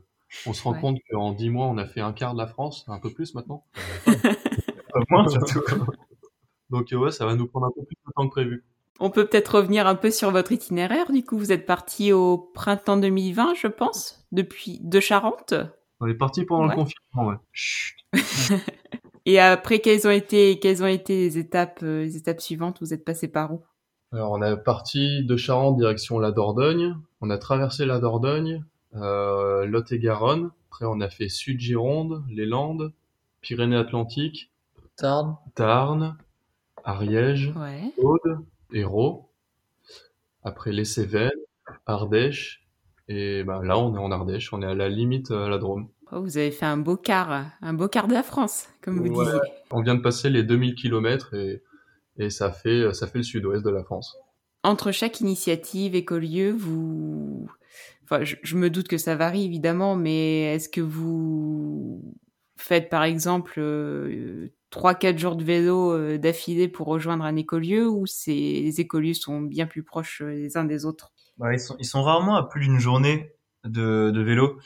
[0.46, 2.84] on se rend compte qu'en dix mois, on a fait un quart de la France,
[2.88, 3.64] un peu plus maintenant.
[5.10, 5.60] moins, surtout.
[6.70, 8.64] Donc ouais, ça va nous prendre un peu plus de temps que prévu.
[9.00, 11.12] On peut peut-être revenir un peu sur votre itinéraire.
[11.12, 15.54] Du coup, vous êtes parti au printemps 2020, je pense, depuis de Charente.
[16.00, 17.36] On est parti pendant le confinement, ouais.
[19.26, 22.78] Et après, quelles ont été, quelles ont été les étapes, euh, les étapes suivantes?
[22.80, 23.62] Vous êtes passé par où?
[24.12, 26.96] Alors, on est parti de Charente direction la Dordogne.
[27.20, 28.62] On a traversé la Dordogne,
[28.96, 30.50] euh, Lot-et-Garonne.
[30.68, 32.92] Après, on a fait Sud-Gironde, les Landes,
[33.40, 34.50] Pyrénées-Atlantiques,
[34.96, 36.16] Tarn, Tarn,
[36.84, 37.92] Ariège, ouais.
[37.98, 38.38] Aude,
[38.72, 39.30] Hérault.
[40.42, 41.30] Après, les Cévennes,
[41.86, 42.66] Ardèche.
[43.08, 44.52] Et bah, là, on est en Ardèche.
[44.52, 45.88] On est à la limite à la Drôme.
[46.12, 49.08] Oh, vous avez fait un beau quart, un beau quart de la France, comme vous
[49.08, 49.40] Ouais, disiez.
[49.70, 51.62] On vient de passer les 2000 km et,
[52.18, 54.16] et ça fait, ça fait le sud-ouest de la France.
[54.62, 57.46] Entre chaque initiative, écolieu, vous,
[58.04, 62.14] enfin, je, je me doute que ça varie évidemment, mais est-ce que vous
[62.56, 67.86] faites par exemple euh, trois, quatre jours de vélo euh, d'affilée pour rejoindre un écolieu
[67.88, 71.12] ou les écolieux sont bien plus proches euh, les uns des autres?
[71.36, 73.32] Bah, ils, sont, ils sont rarement à plus d'une journée
[73.64, 74.58] de, de vélo.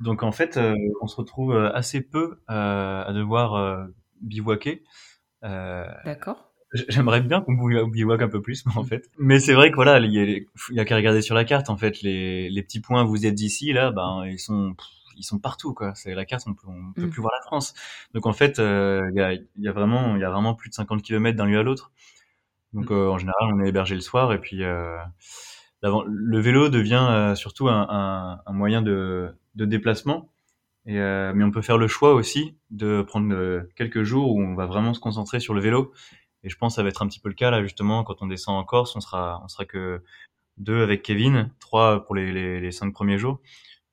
[0.00, 3.84] Donc en fait, euh, on se retrouve euh, assez peu euh, à devoir euh,
[4.20, 4.84] bivouaquer.
[5.44, 6.52] Euh, D'accord.
[6.88, 7.54] J'aimerais bien qu'on
[7.86, 9.08] bivouaque un peu plus, en fait.
[9.18, 11.44] Mais c'est vrai que voilà, il y a, il y a qu'à regarder sur la
[11.44, 11.70] carte.
[11.70, 14.74] En fait, les, les petits points vous êtes d'ici, là, ben ils sont
[15.18, 15.94] ils sont partout quoi.
[15.94, 17.10] C'est la carte, on peut, on peut Mm.
[17.10, 17.72] plus voir la France.
[18.12, 20.68] Donc en fait, euh, il y, a, y a vraiment il y a vraiment plus
[20.68, 21.90] de 50 km d'un lieu à l'autre.
[22.74, 24.98] Donc euh, en général, on est hébergé le soir et puis euh,
[26.06, 30.30] le vélo devient euh, surtout un, un, un moyen de, de déplacement.
[30.86, 34.40] Et, euh, mais on peut faire le choix aussi de prendre euh, quelques jours où
[34.40, 35.92] on va vraiment se concentrer sur le vélo.
[36.42, 38.22] Et je pense que ça va être un petit peu le cas là justement quand
[38.22, 40.02] on descend en Corse, on sera on sera que
[40.58, 43.40] deux avec Kevin, trois pour les, les, les cinq premiers jours.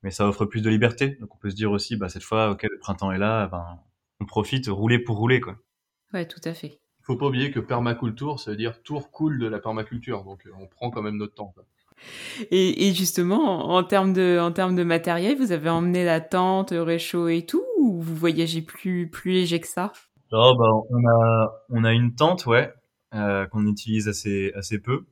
[0.03, 1.17] Mais ça offre plus de liberté.
[1.19, 3.79] Donc on peut se dire aussi, bah, cette fois, ok, le printemps est là, ben,
[4.19, 5.55] on profite, rouler pour rouler, quoi.
[6.13, 6.79] Ouais, tout à fait.
[6.99, 10.23] Il faut pas oublier que permaculture, ça veut dire tour cool de la permaculture.
[10.23, 11.51] Donc, on prend quand même notre temps.
[11.55, 11.65] quoi.
[12.51, 16.71] Et, et justement, en, termes de, en termes de matériel, vous avez emmené la tente,
[16.71, 19.91] le réchaud et tout, ou vous voyagez plus, plus léger que ça?
[20.31, 22.73] Oh, bah, on a, on a une tente, ouais,
[23.13, 25.05] euh, qu'on utilise assez, assez peu.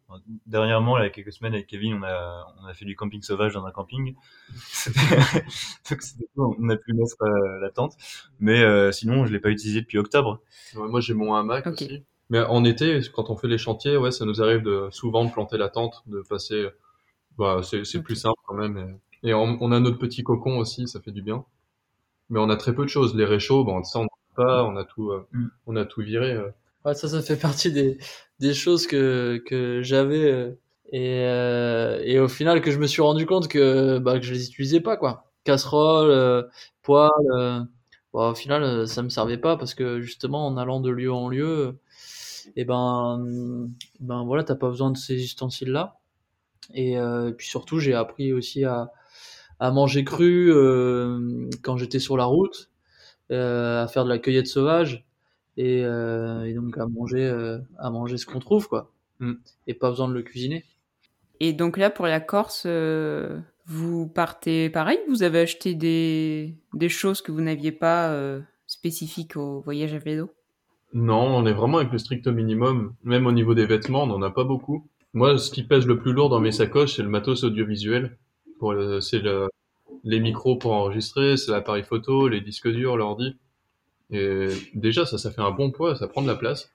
[0.47, 2.95] Dernièrement, là, il y a quelques semaines avec Kevin, on a, on a fait du
[2.95, 4.15] camping sauvage dans un camping.
[6.35, 7.93] Donc, on a pu mettre euh, la tente.
[8.39, 10.41] Mais euh, sinon, je l'ai pas utilisé depuis octobre.
[10.75, 12.03] Ouais, moi, j'ai mon hamac aussi.
[12.31, 15.31] Mais en été, quand on fait les chantiers, ouais, ça nous arrive de souvent de
[15.31, 16.69] planter la tente, de passer.
[17.41, 18.03] Bah, c'est c'est Ok.
[18.03, 18.99] plus simple quand même.
[19.23, 21.45] Et, et on, on a notre petit cocon aussi, ça fait du bien.
[22.29, 23.15] Mais on a très peu de choses.
[23.15, 25.47] Les réchauds, bon, ça on pas, on a tout, euh, Mm.
[25.67, 26.33] on a tout viré.
[26.33, 26.49] euh.
[26.85, 27.97] Ouais, ça, ça fait partie des,
[28.39, 30.51] des choses que, que j'avais euh,
[30.91, 34.33] et, euh, et au final que je me suis rendu compte que, bah, que je
[34.33, 35.31] les utilisais pas, quoi.
[35.43, 36.43] Casserole, euh,
[36.81, 37.59] poêle, euh,
[38.13, 41.29] bon, au final, ça me servait pas parce que justement, en allant de lieu en
[41.29, 41.77] lieu,
[42.57, 43.25] et ben,
[44.01, 45.99] ben voilà, t'as pas besoin de ces ustensiles-là.
[46.73, 48.91] Et, euh, puis surtout, j'ai appris aussi à,
[49.59, 52.69] à manger cru euh, quand j'étais sur la route,
[53.31, 55.05] euh, à faire de la cueillette sauvage
[55.57, 57.29] et, et donc à manger,
[57.77, 58.91] à manger ce qu'on trouve, quoi.
[59.19, 59.33] Mm.
[59.67, 60.63] Et pas besoin de le cuisiner.
[61.39, 62.65] Et donc là, pour la Corse,
[63.65, 64.99] vous partez pareil?
[65.09, 68.15] Vous avez acheté des, des choses que vous n'aviez pas
[68.65, 70.31] spécifiques au voyage à vélo?
[70.93, 72.95] Non, on est vraiment avec le strict minimum.
[73.03, 74.87] Même au niveau des vêtements, on n'en a pas beaucoup.
[75.13, 78.17] Moi, ce qui pèse le plus lourd dans mes sacoches, c'est le matos audiovisuel.
[79.01, 79.49] C'est le,
[80.03, 83.35] les micros pour enregistrer, c'est l'appareil photo, les disques durs, l'ordi.
[84.11, 86.71] Et déjà, ça, ça fait un bon poids, ça prend de la place.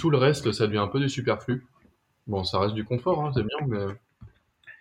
[0.00, 1.66] Tout le reste, ça devient un peu du superflu.
[2.26, 3.94] Bon, ça reste du confort, hein, c'est bien, mais,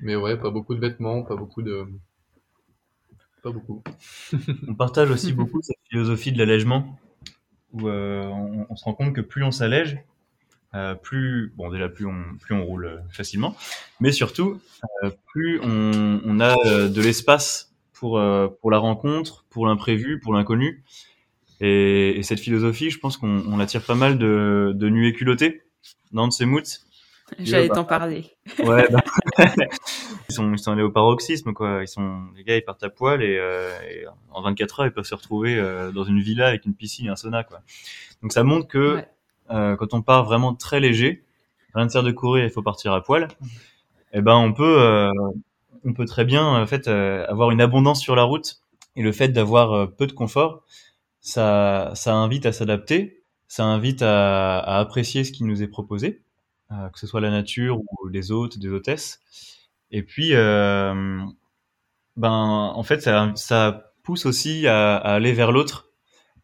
[0.02, 1.88] mais ouais, pas beaucoup de vêtements, pas beaucoup de,
[3.42, 3.84] pas beaucoup.
[4.68, 7.00] on partage aussi beaucoup cette philosophie de l'allègement,
[7.72, 8.26] où euh,
[8.70, 9.98] on, se rend compte que plus on s'allège,
[10.78, 13.56] euh, plus bon déjà plus on plus on roule euh, facilement,
[14.00, 14.62] mais surtout
[15.04, 18.22] euh, plus on, on, a euh, de l'espace pour
[18.62, 20.84] pour la rencontre, pour l'imprévu, pour l'inconnu.
[21.60, 25.64] Et, et, cette philosophie, je pense qu'on on attire pas mal de, de nuées culottées
[26.12, 26.86] dans de ces moods.
[27.40, 28.38] J'allais t'en parler.
[28.60, 28.88] Ouais.
[28.92, 29.04] Bah,
[30.30, 31.80] ils sont ils sont allés au paroxysme quoi.
[31.82, 33.34] Ils sont les gars ils partent à poil et,
[33.90, 35.60] et en 24 heures ils peuvent se retrouver
[35.92, 37.62] dans une villa avec une piscine et un sauna quoi.
[38.22, 39.08] Donc ça montre que ouais
[39.50, 41.24] quand on part vraiment très léger,
[41.74, 43.28] rien ne sert de courir, il faut partir à poil.
[44.14, 45.12] Eh ben on peut euh,
[45.84, 48.62] on peut très bien en fait euh, avoir une abondance sur la route
[48.96, 50.64] et le fait d'avoir euh, peu de confort,
[51.22, 56.22] ça ça invite à s'adapter, ça invite à, apprécier ce qui nous est proposé,
[56.72, 59.22] euh, que ce soit la nature ou les hôtes, des hôtesses.
[59.92, 61.22] Et puis ben
[62.18, 65.92] en fait ça pousse aussi à, aller vers l'autre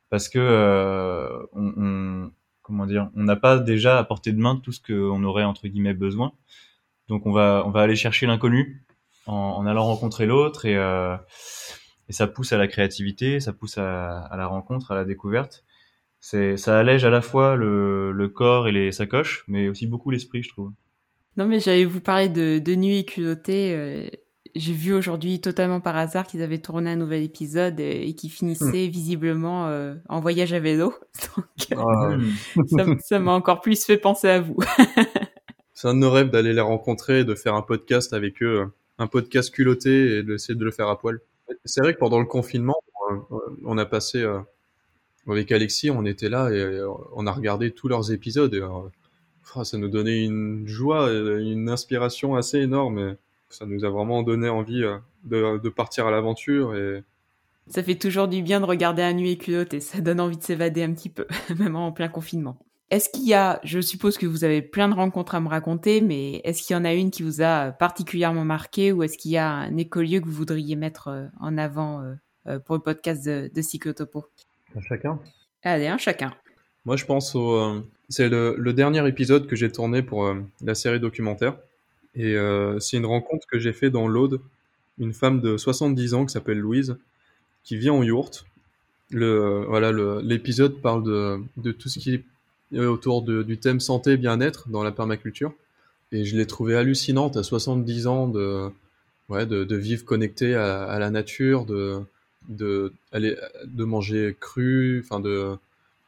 [0.10, 2.32] parce que on
[2.74, 5.68] comment dire, on n'a pas déjà à portée de main tout ce qu'on aurait entre
[5.68, 6.34] guillemets besoin.
[7.08, 8.84] Donc on va on va aller chercher l'inconnu
[9.28, 11.16] en, en, allant rencontrer l'autre et, euh,
[12.10, 15.64] et ça pousse à la créativité, ça pousse à, la rencontre, à la découverte.
[16.20, 20.42] C'est ça allège à la fois le, corps et les sacoches, mais aussi beaucoup l'esprit,
[20.42, 20.72] je trouve.
[21.38, 24.10] Non mais j'allais vous parler de, de nuit culottée.
[24.56, 28.14] Euh, j'ai vu aujourd'hui totalement par hasard qu'ils avaient tourné un nouvel épisode et, et
[28.14, 28.92] qui finissait mmh.
[28.92, 30.94] visiblement euh, en voyage à vélo.
[31.36, 32.94] Donc, oh.
[33.02, 34.58] ça m'a encore plus fait penser à vous.
[35.74, 39.08] C'est un de nos rêves d'aller les rencontrer, de faire un podcast avec eux, un
[39.08, 41.20] podcast culotté et d'essayer de le faire à poil.
[41.66, 42.78] C'est vrai que pendant le confinement,
[43.66, 44.40] on a passé euh,
[45.28, 46.82] avec Alexis, on était là et
[47.16, 52.36] on a regardé tous leurs épisodes et euh, ça nous donnait une joie, une inspiration
[52.36, 53.18] assez énorme
[53.54, 57.04] ça nous a vraiment donné envie euh, de, de partir à l'aventure et
[57.68, 60.38] ça fait toujours du bien de regarder un nuit et culotte et ça donne envie
[60.38, 61.26] de s'évader un petit peu,
[61.58, 62.58] même en plein confinement.
[62.90, 66.02] Est-ce qu'il y a, je suppose que vous avez plein de rencontres à me raconter,
[66.02, 69.32] mais est-ce qu'il y en a une qui vous a particulièrement marqué ou est-ce qu'il
[69.32, 72.04] y a un écolieu que vous voudriez mettre euh, en avant
[72.48, 74.26] euh, pour le podcast de, de Cyclotopo?
[74.76, 75.20] Un chacun?
[75.64, 76.34] Allez, un chacun.
[76.86, 77.82] Moi, je pense au.
[78.10, 81.58] c'est le, le, dernier épisode que j'ai tourné pour la série documentaire.
[82.16, 84.40] Et euh, c'est une rencontre que j'ai fait dans l'Aude,
[85.00, 86.98] une femme de 70 ans qui s'appelle Louise,
[87.64, 88.46] qui vit en yourte.
[89.10, 92.24] Le, voilà, l'épisode parle de, de tout ce qui
[92.74, 95.54] est autour du thème santé bien-être dans la permaculture.
[96.12, 98.70] Et je l'ai trouvée hallucinante à 70 ans de,
[99.30, 102.00] ouais, de, de vivre connecté à, à, la nature, de,
[102.50, 105.56] de, aller, de manger cru, enfin de,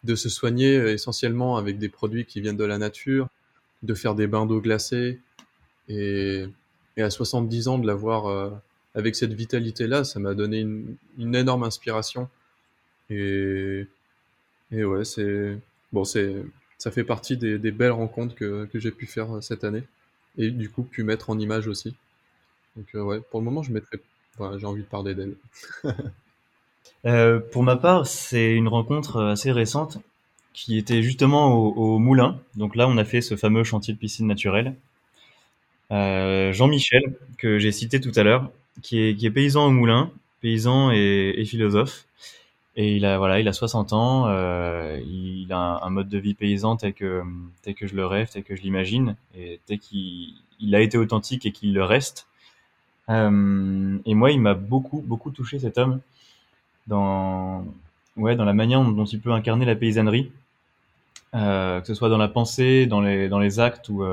[0.04, 3.30] de se soigner essentiellement avec des produits qui viennent de la nature,
[3.84, 5.20] de faire des bains d'eau glacée,
[5.90, 6.46] et,
[6.98, 8.50] et à 70 ans, de l'avoir euh,
[8.96, 12.30] avec cette vitalité-là, ça m'a donné une, une, énorme inspiration.
[13.10, 13.86] Et,
[14.72, 15.58] et ouais, c'est
[15.92, 16.34] bon, c'est
[16.78, 19.84] ça fait partie des, des belles rencontres que, que j'ai pu faire euh, cette année
[20.38, 21.96] et du coup pu mettre en image aussi.
[22.76, 24.00] Donc euh, ouais, pour le moment, je mettrai.
[24.38, 25.36] Enfin, j'ai envie de parler d'elle.
[27.06, 30.00] euh, pour ma part, c'est une rencontre assez récente
[30.54, 32.40] qui était justement au, au, Moulin.
[32.56, 34.76] Donc là, on a fait ce fameux chantier de piscine naturelle
[35.96, 41.44] euh, Jean-Michel, que j'ai cité tout à l'heure, qui est, paysan au moulin, paysan et,
[41.46, 42.06] philosophe.
[42.78, 46.34] Et il a voilà, il a 60 ans, euh, il a un, mode de vie
[46.34, 47.24] paysan tel que
[47.62, 50.98] tel que je le rêve, tel que je l'imagine, et tel qu'il il a été
[50.98, 52.28] authentique et qu'il le reste.
[53.10, 56.02] Euh, et moi, il m'a beaucoup beaucoup touché cet homme
[56.88, 57.66] dans
[58.18, 60.32] ouais dans la manière dont il peut incarner la paysannerie,
[61.32, 64.04] que ce soit dans la pensée, dans les dans les actes ou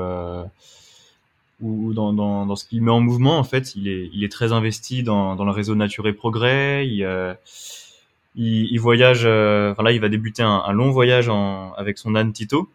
[1.61, 4.31] ou dans, dans, dans ce qu'il met en mouvement, en fait, il est, il est
[4.31, 6.87] très investi dans, dans le réseau Nature et Progrès.
[6.87, 7.33] Il, euh,
[8.35, 11.97] il, il, voyage, euh, enfin là, il va débuter un, un long voyage en, avec
[11.97, 12.69] son âne Tito.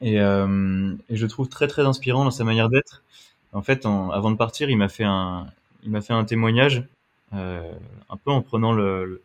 [0.00, 3.02] Et, euh, et, je trouve très très inspirant dans sa manière d'être.
[3.52, 5.46] En fait, en, avant de partir, il m'a fait un,
[5.84, 6.84] il m'a fait un témoignage,
[7.34, 7.72] euh,
[8.08, 9.22] un peu en prenant le, le,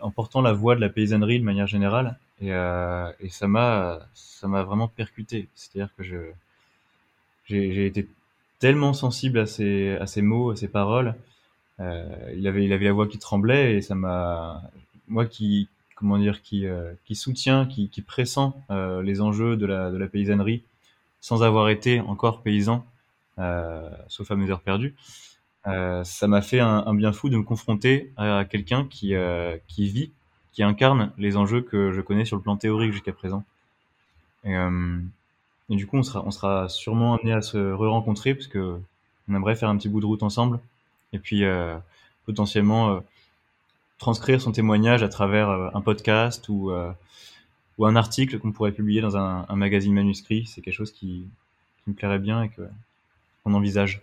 [0.00, 2.18] en portant la voix de la paysannerie de manière générale.
[2.40, 5.48] Et, euh, et ça m'a, ça m'a vraiment percuté.
[5.54, 6.16] C'est-à-dire que je,
[7.44, 8.08] j'ai été
[8.58, 11.14] tellement sensible à ses, à ses mots, à ses paroles.
[11.80, 12.04] Euh,
[12.36, 14.62] il avait, il avait la voix qui tremblait et ça m'a,
[15.08, 18.38] moi qui, comment dire, qui, euh, qui soutient, qui, qui pressent
[18.70, 20.62] euh, les enjeux de la, de la paysannerie
[21.20, 22.84] sans avoir été encore paysan,
[23.38, 24.94] euh, sauf à mes heures perdues.
[25.66, 29.56] Euh, ça m'a fait un, un, bien fou de me confronter à quelqu'un qui, euh,
[29.68, 30.10] qui vit,
[30.52, 33.44] qui incarne les enjeux que je connais sur le plan théorique jusqu'à présent.
[34.44, 34.54] Et,
[35.72, 39.76] et, du coup, on sera, sûrement amené à se re-rencontrer parce on aimerait faire un
[39.76, 40.60] petit bout de route ensemble
[41.12, 41.42] et puis
[42.26, 43.02] potentiellement
[44.02, 46.92] transcrire son témoignage à travers euh, un podcast ou, euh,
[47.78, 50.46] un article qu'on pourrait publier dans un, magazine manuscrit.
[50.46, 51.24] C'est quelque chose qui,
[51.86, 52.62] me plairait bien et que
[53.42, 54.02] qu'on envisage.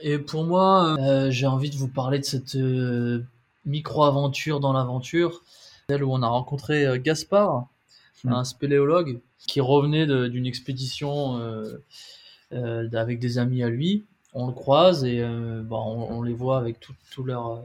[0.00, 3.22] Et pour moi, euh, j'ai envie de vous parler de cette euh,
[3.66, 5.42] micro-aventure dans l'aventure,
[5.88, 7.66] celle où on a rencontré euh, Gaspard,
[8.24, 8.32] mmh.
[8.32, 11.40] un spéléologue, qui revenait d'une expédition
[12.50, 14.04] avec des amis à lui.
[14.34, 15.22] On le croise et
[15.64, 17.62] bon, on, on, les voit avec tout, tout leur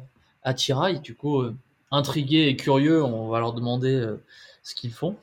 [0.48, 1.00] attirail.
[1.00, 1.56] Du coup, euh,
[1.92, 4.16] intrigués et curieux, on va leur demander euh,
[4.64, 5.16] ce qu'ils font.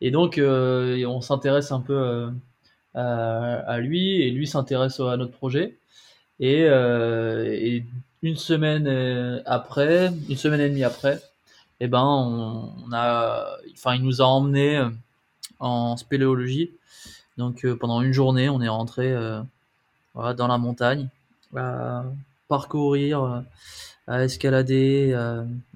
[0.00, 2.30] Et donc, euh, on s'intéresse un peu
[2.94, 5.78] à, lui et lui s'intéresse à notre projet.
[6.40, 7.84] Et, et,
[8.20, 11.20] une semaine après, une semaine et demie après,
[11.80, 14.82] eh ben, on, a, enfin, il nous a emmenés
[15.60, 16.72] en spéléologie.
[17.36, 19.14] Donc, pendant une journée, on est rentré
[20.14, 21.08] voilà, dans la montagne,
[21.56, 22.04] à
[22.48, 23.44] parcourir
[24.08, 25.14] à escalader,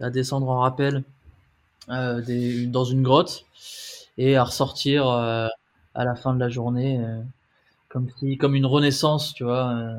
[0.00, 1.04] à, descendre en rappel
[1.90, 3.44] euh, dans une grotte
[4.18, 5.48] et à ressortir euh,
[5.94, 7.20] à la fin de la journée euh,
[7.88, 9.98] comme si comme une renaissance, tu vois, euh,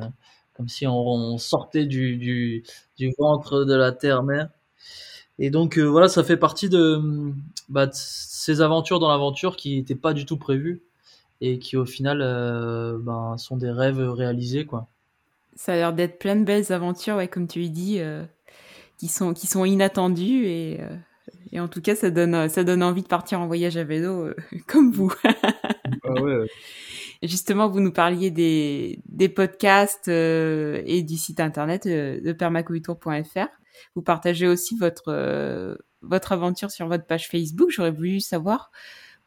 [0.55, 2.63] comme si on, sortait du, du,
[2.97, 4.49] du, ventre de la terre-mère.
[5.39, 7.01] Et donc euh, voilà, ça fait partie de,
[7.69, 10.81] bah, de ces aventures dans l'aventure qui n'étaient pas du tout prévues
[11.41, 12.19] et qui au final
[13.01, 14.87] ben, sont des rêves réalisés quoi.
[15.55, 18.23] Ça a l'air d'être plein de belles aventures, ouais, comme tu lui dis, euh,
[18.97, 20.95] qui sont qui sont inattendues et, euh,
[21.51, 24.25] et en tout cas ça donne ça donne envie de partir en voyage à vélo
[24.25, 24.35] euh,
[24.67, 25.13] comme vous.
[26.03, 26.47] ah ouais.
[27.23, 33.47] Justement, vous nous parliez des des podcasts euh, et du site internet euh, de permaculture.fr.
[33.95, 37.69] Vous partagez aussi votre votre aventure sur votre page Facebook.
[37.71, 38.71] J'aurais voulu savoir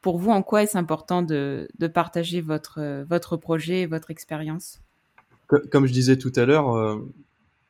[0.01, 4.79] pour vous en quoi est-ce important de de partager votre votre projet et votre expérience?
[5.47, 6.97] Comme je disais tout à l'heure, euh,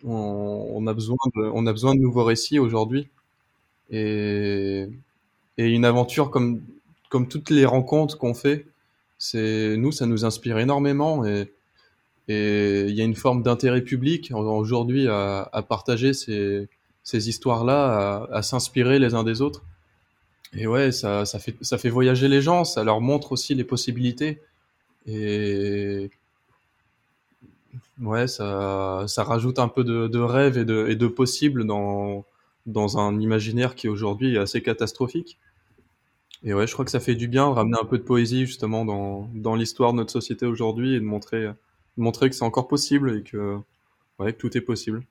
[0.04, 3.08] on, on, a besoin de, on a besoin de nouveaux récits aujourd'hui.
[3.92, 4.90] Et,
[5.58, 6.62] et une aventure comme,
[7.10, 8.66] comme toutes les rencontres qu'on fait,
[9.18, 11.54] c'est nous, ça nous inspire énormément et
[12.28, 16.68] et il y a une forme d'intérêt public aujourd'hui à, partager ces,
[17.12, 19.64] histoires-là, à, s'inspirer les uns des autres.
[20.54, 24.42] Et ouais, ça, fait, ça fait voyager les gens, ça leur montre aussi les possibilités.
[25.06, 26.10] Et,
[28.02, 32.26] Ouais, ça, ça rajoute un peu de, de rêve et de, et possible dans,
[32.68, 35.40] dans un imaginaire qui aujourd'hui est assez catastrophique.
[36.44, 38.46] Et ouais, je crois que ça fait du bien de ramener un peu de poésie
[38.46, 41.48] justement dans, dans l'histoire de notre société aujourd'hui et de montrer,
[41.98, 43.58] montrer que c'est encore possible et que,
[44.20, 45.04] ouais, que tout est possible.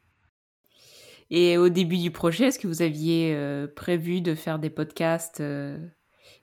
[1.31, 5.40] Et au début du projet, est-ce que vous aviez euh, prévu de faire des podcasts
[5.40, 5.77] euh,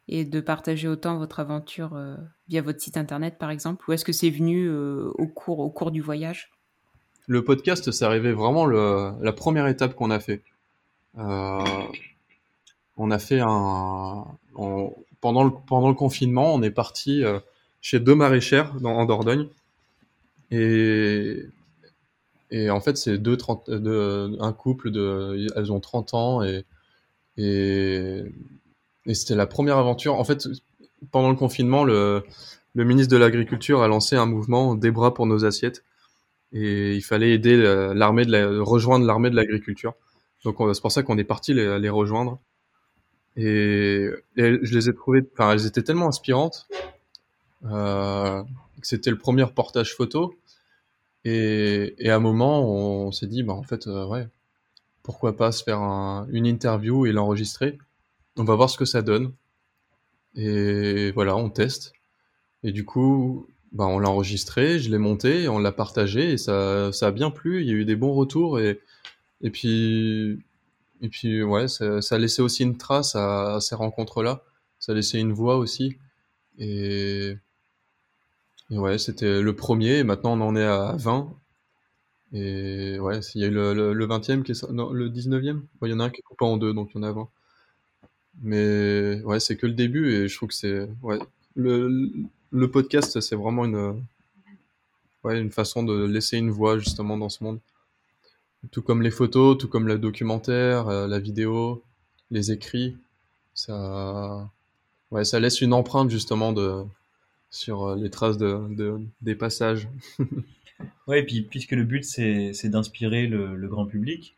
[0.07, 2.17] et de partager autant votre aventure euh,
[2.49, 3.89] via votre site internet par exemple?
[3.89, 6.51] Ou est-ce que c'est venu au cours au cours du voyage?
[7.27, 10.43] Le podcast, c'est arrivé vraiment le, la première étape qu'on a fait.
[11.15, 14.25] On a fait un
[14.55, 17.23] on, pendant le pendant le confinement, on est parti
[17.79, 19.47] chez deux maraîchères dans, en Dordogne
[22.51, 26.65] et en fait, c'est 30, deux, un couple de, elles ont 30 ans et,
[27.37, 28.23] et
[29.13, 30.15] c'était la première aventure.
[30.15, 30.47] En fait,
[31.11, 32.23] pendant le confinement, le,
[32.75, 35.83] ministre de l'Agriculture a lancé un mouvement des bras pour nos assiettes.
[36.51, 37.57] Et il fallait aider
[37.95, 39.95] l'armée de rejoindre l'armée de l'agriculture.
[40.43, 42.39] Donc c'est pour ça qu'on est parti les, rejoindre.
[43.35, 46.67] Et, et, je les ai trouvées, enfin elles étaient tellement inspirantes.
[47.65, 48.43] Euh,
[48.83, 50.35] c'était le premier reportage photo.
[51.25, 54.27] Et, à un moment, on, s'est dit, bah en fait, euh, ouais,
[55.03, 57.77] pourquoi pas se faire un, une interview et l'enregistrer.
[58.37, 59.33] On va voir ce que ça donne.
[60.35, 61.93] Et voilà, on teste.
[62.63, 66.91] Et du coup, bah, on l'a enregistré, je l'ai monté, on l'a partagé et ça,
[66.93, 67.61] ça a bien plu.
[67.61, 68.81] Il y a eu des bons retours et,
[69.41, 70.39] et puis,
[71.01, 74.43] et puis ouais, ça, ça a laissé aussi une trace à, à ces rencontres-là.
[74.79, 75.97] Ça a laissé une voix aussi.
[76.57, 77.35] Et
[78.71, 81.33] ouais, c'était le premier, et maintenant on en est à 20.
[82.33, 85.61] Et ouais, il y a eu le, le, le 20e, qui est, non, le 19e.
[85.83, 87.11] Il y en a un qui est coupé en deux, donc il y en a
[87.11, 87.29] 20.
[88.41, 90.87] Mais ouais, c'est que le début, et je trouve que c'est.
[91.03, 91.19] Ouais,
[91.55, 92.11] le,
[92.51, 94.03] le podcast, c'est vraiment une,
[95.23, 97.59] ouais, une façon de laisser une voix justement dans ce monde.
[98.71, 101.83] Tout comme les photos, tout comme le documentaire, euh, la vidéo,
[102.31, 102.95] les écrits,
[103.53, 104.49] ça,
[105.11, 106.83] ouais, ça laisse une empreinte justement de,
[107.53, 109.87] sur euh, les traces de, de des passages.
[111.13, 114.35] et puis puisque le but c'est d'inspirer le, grand public,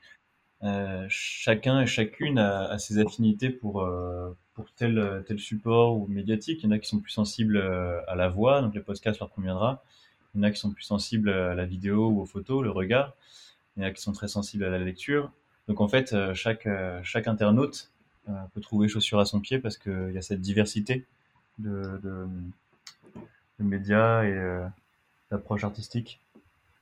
[0.64, 6.62] euh, chacun et chacune a, ses affinités pour, euh, pour tel, tel support ou médiatique.
[6.62, 9.32] Il y en a qui sont plus sensibles à la voix, donc le podcast leur
[9.32, 9.82] conviendra.
[10.34, 12.72] Il y en a qui sont plus sensibles à la vidéo ou aux photos, le
[12.72, 13.14] regard.
[13.78, 15.32] Il y en a qui sont très sensibles à la lecture.
[15.70, 16.68] Donc en fait, chaque,
[17.04, 17.92] chaque internaute
[18.54, 21.06] peut trouver chaussure à son pied parce qu'il y a cette diversité
[21.60, 22.28] de,
[23.60, 24.60] de médias et
[25.32, 26.20] d'approches artistiques.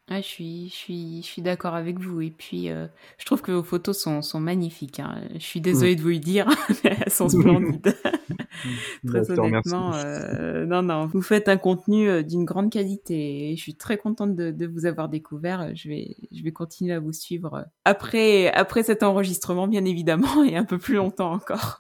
[0.10, 2.22] Ah, je suis, je suis, je suis d'accord avec vous.
[2.22, 5.00] Et puis, euh, je trouve que vos photos sont, sont magnifiques.
[5.00, 5.22] Hein.
[5.34, 5.98] Je suis désolée mmh.
[5.98, 6.48] de vous le dire,
[6.84, 7.96] mais elles sont splendides.
[9.08, 13.52] très honnêtement, euh, non, non, vous faites un contenu euh, d'une grande qualité.
[13.52, 15.76] Et je suis très contente de, de, vous avoir découvert.
[15.76, 20.56] Je vais, je vais continuer à vous suivre après, après cet enregistrement, bien évidemment, et
[20.56, 21.80] un peu plus longtemps encore.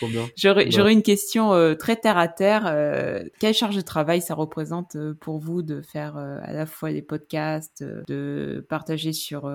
[0.36, 2.64] J'aurais une question euh, très terre à terre.
[2.66, 6.90] Euh, quelle charge de travail ça représente euh, pour vous de faire à la fois
[6.90, 9.50] les podcasts, de partager sur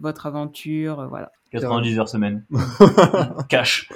[0.00, 1.32] votre aventure, voilà.
[1.52, 2.44] 90 heures semaine.
[3.48, 3.90] Cash.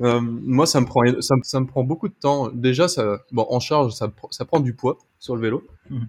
[0.00, 2.48] Euh, moi, ça me prend, ça, ça, me prend beaucoup de temps.
[2.52, 5.62] Déjà, ça, bon, en charge, ça, ça prend du poids sur le vélo.
[5.90, 6.04] Mmh.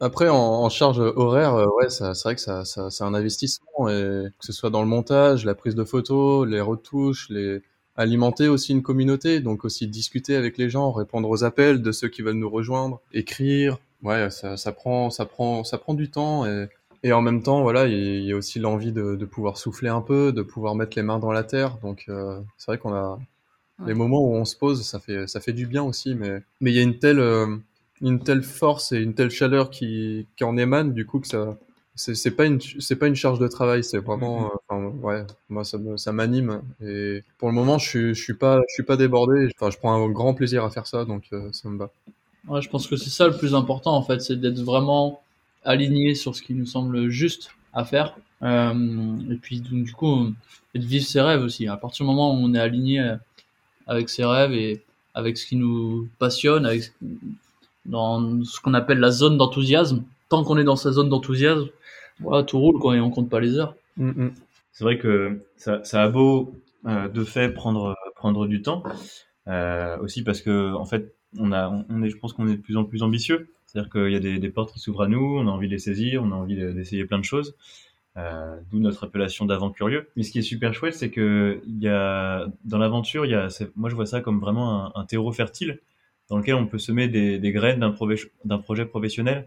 [0.00, 3.88] Après, en, en, charge horaire, euh, ouais, c'est vrai que ça, ça c'est un investissement,
[3.88, 7.62] et que ce soit dans le montage, la prise de photos, les retouches, les
[7.96, 12.08] alimenter aussi une communauté, donc aussi discuter avec les gens, répondre aux appels de ceux
[12.08, 16.44] qui veulent nous rejoindre, écrire, ouais, ça, ça prend, ça prend, ça prend du temps,
[16.44, 16.68] et,
[17.02, 20.00] et en même temps, voilà, il y, a aussi l'envie de, de, pouvoir souffler un
[20.00, 23.18] peu, de pouvoir mettre les mains dans la terre, donc euh, c'est vrai qu'on a
[23.80, 23.86] ouais.
[23.86, 26.70] les moments où on se pose, ça fait, ça fait du bien aussi, mais mais
[26.72, 27.56] il y a une telle euh,
[28.00, 31.56] une telle force et une telle chaleur qui, qui en émane du coup que ça
[31.96, 34.58] c'est pas une c'est pas une charge de travail c'est vraiment mm-hmm.
[34.68, 38.60] enfin, ouais moi ça ça m'anime et pour le moment je suis je suis pas
[38.68, 41.48] je suis pas débordé enfin je prends un grand plaisir à faire ça donc euh,
[41.52, 41.90] ça me va
[42.48, 45.22] ouais je pense que c'est ça le plus important en fait c'est d'être vraiment
[45.66, 50.32] aligné sur ce qui nous semble juste à faire euh, et puis donc, du coup
[50.74, 53.16] de vivre ses rêves aussi à partir du moment où on est aligné
[53.86, 54.82] avec ses rêves et
[55.14, 56.68] avec ce qui nous passionne
[57.86, 60.04] dans ce qu'on appelle la zone d'enthousiasme.
[60.28, 61.68] Tant qu'on est dans sa zone d'enthousiasme,
[62.46, 63.74] tout roule quoi, et on compte pas les heures.
[63.96, 64.30] Mm -hmm.
[64.72, 66.52] C'est vrai que ça, ça a beau
[66.86, 68.82] euh, de fait prendre prendre du temps,
[69.48, 72.62] euh, aussi parce que en fait on a on est je pense qu'on est de
[72.62, 73.48] plus en plus ambitieux.
[73.76, 75.78] C'est-à-dire qu'il y a des, portes qui s'ouvrent à nous, on a envie de les
[75.78, 77.54] saisir, on a envie d'essayer plein de choses.
[78.16, 80.08] Euh, D'où notre appellation d'avant curieux.
[80.16, 81.60] Mais ce qui est super chouette, c'est que
[82.64, 83.26] dans l'aventure,
[83.74, 85.80] moi je vois ça comme vraiment un, terreau fertile
[86.30, 89.46] dans lequel on peut semer des, graines d'un projet professionnel.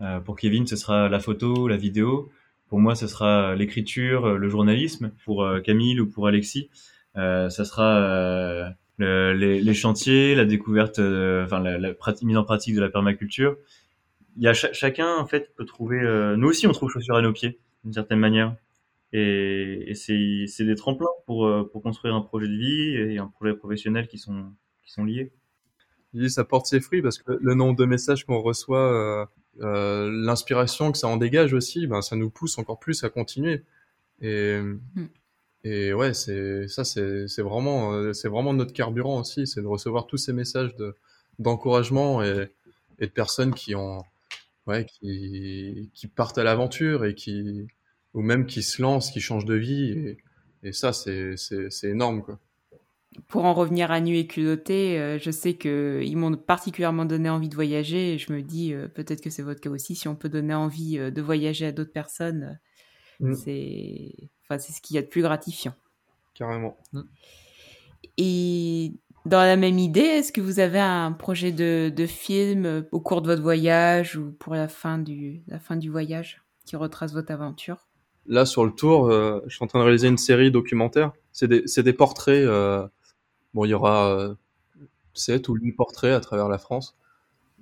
[0.00, 2.32] Euh, pour Kevin, ce sera la photo, la vidéo.
[2.66, 5.12] Pour moi, ce sera l'écriture, le journalisme.
[5.24, 6.68] Pour euh, Camille ou pour Alexis,
[7.16, 8.68] euh, ça sera euh,
[9.02, 12.88] le, les, les, chantiers, la découverte, euh, enfin la, la mise en pratique de la
[12.88, 13.56] permaculture.
[14.36, 16.00] Il y a ch chacun en fait peut trouver.
[16.36, 18.56] nous aussi, on trouve chaussures à nos pieds d'une certaine manière.
[19.12, 23.54] Et, et c'est des tremplins pour, pour construire un projet de vie et un projet
[23.54, 25.32] professionnel qui sont qui sont liés
[26.28, 29.26] ça porte ses fruits parce que le nombre de messages qu'on reçoit, euh,
[29.60, 33.62] euh, l'inspiration que ça en dégage aussi, ben ça nous pousse encore plus à continuer.
[34.20, 35.08] Et, mm.
[35.64, 40.06] Et ouais, c'est ça, c'est vraiment euh, c'est vraiment notre carburant aussi, c'est de recevoir
[40.06, 40.96] tous ces messages de
[41.38, 42.50] d'encouragement et,
[42.98, 44.02] et de personnes qui ont
[44.66, 47.66] ouais qui qui partent à l'aventure et qui
[48.14, 50.18] ou même qui se lancent, qui changent de vie et,
[50.64, 51.36] et ça c'est
[51.84, 52.38] énorme quoi
[53.28, 57.50] pour en revenir à Nu et culotté, euh, je sais qu'ils m'ont particulièrement donné envie
[57.50, 59.94] de voyager et je me dis euh, peut-être que c'est votre cas aussi.
[59.94, 62.58] Si on peut donner envie de voyager à d'autres personnes,
[63.22, 63.34] mm.
[63.34, 64.14] c'est
[64.44, 65.74] enfin, ce qu'il y a de plus gratifiant.
[66.34, 66.76] Carrément.
[66.92, 67.02] Mm.
[68.18, 68.92] Et
[69.24, 73.22] dans la même idée, est-ce que vous avez un projet de, de, film au cours
[73.22, 77.32] de votre voyage ou pour la fin du, la fin du voyage qui retrace votre
[77.32, 77.88] aventure?
[78.26, 81.12] Là, sur le tour, je suis en train de réaliser une série documentaire.
[81.32, 82.46] C'est des, des, portraits
[83.54, 84.34] Bon, il y aura euh,
[85.14, 86.96] 7 ou 8 portraits à travers la France.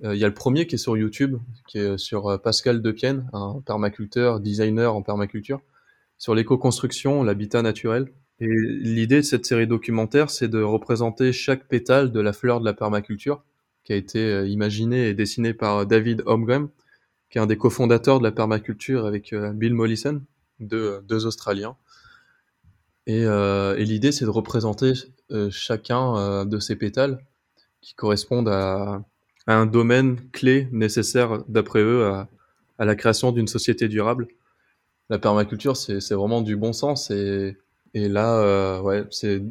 [0.03, 1.37] Euh, il y a le premier qui est sur YouTube,
[1.67, 5.61] qui est sur euh, Pascal Depienne, un permaculteur, designer en permaculture,
[6.17, 8.11] sur l'éco-construction, l'habitat naturel.
[8.39, 12.65] Et l'idée de cette série documentaire, c'est de représenter chaque pétale de la fleur de
[12.65, 13.43] la permaculture,
[13.83, 16.69] qui a été euh, imaginée et dessinée par David Holmgren,
[17.29, 20.21] qui est un des cofondateurs de la permaculture avec Bill Mollison,
[20.59, 21.77] deux, Australiens.
[23.07, 23.25] Et,
[23.77, 24.93] l'idée, c'est de représenter
[25.49, 27.23] chacun de ces pétales
[27.79, 29.05] qui correspondent à,
[29.47, 32.27] un domaine clé nécessaire, d'après eux, à,
[32.79, 34.27] la création d'une société durable.
[35.09, 37.11] La permaculture, c'est vraiment du bon sens.
[37.11, 37.57] Et,
[37.93, 39.41] et là, euh, ouais, ces,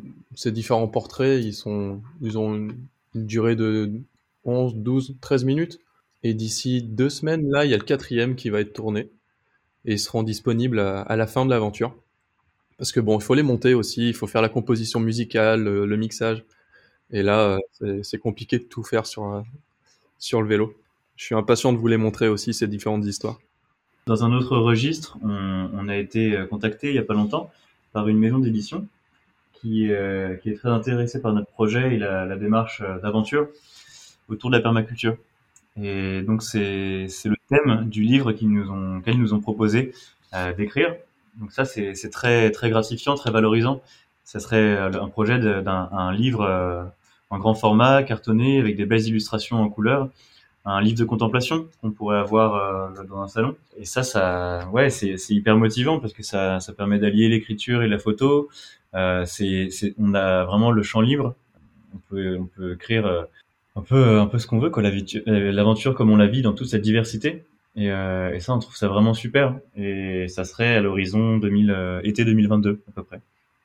[0.46, 2.76] différents portraits, ils, sont, ils ont une,
[3.14, 3.90] durée de
[4.44, 5.80] 11, 12, 13 minutes.
[6.22, 9.10] Et d'ici deux semaines, là, il y a le quatrième qui va être tourné.
[9.86, 11.94] Et ils seront disponibles à, la fin de l'aventure.
[12.78, 15.86] Parce que bon, il faut les monter aussi, il faut faire la composition musicale, le,
[15.86, 16.44] le mixage.
[17.12, 19.44] Et là, euh, c'est compliqué de tout faire sur, un-
[20.20, 20.76] sur le vélo.
[21.16, 23.40] Je suis impatient de vous les montrer aussi, ces différentes histoires.
[24.06, 27.50] Dans un autre registre, on, a été euh, contacté il y a pas longtemps
[27.92, 28.86] par une maison d'édition
[29.52, 33.48] qui, euh, qui est très intéressée par notre projet et la, la démarche euh, d'aventure
[34.28, 35.16] autour de la permaculture.
[35.80, 39.92] Et donc c'est le thème du livre qu'ils nous ont proposé
[40.56, 40.94] d'écrire.
[41.36, 43.80] Donc ça c'est très très gratifiant, très valorisant.
[44.24, 46.92] Ça serait un projet d'un un livre
[47.30, 50.08] en grand format, cartonné, avec des belles illustrations en couleur,
[50.64, 53.56] un livre de contemplation qu'on pourrait avoir euh, dans un salon.
[53.78, 57.88] Et ça, ça, ouais, c'est hyper motivant parce que ça ça permet d'allier l'écriture et
[57.88, 58.48] la photo.
[58.94, 61.34] Euh, c'est c'est on a vraiment le champ libre.
[61.94, 63.22] On peut on peut écrire euh,
[63.76, 66.52] un peu un peu ce qu'on veut quoi, euh, l'aventure comme on la vit dans
[66.52, 67.44] toute cette diversité.
[67.76, 69.58] Et, euh, et ça, on trouve ça vraiment super.
[69.76, 73.20] Et ça serait à l'horizon 2000, euh, été 2022 à peu près.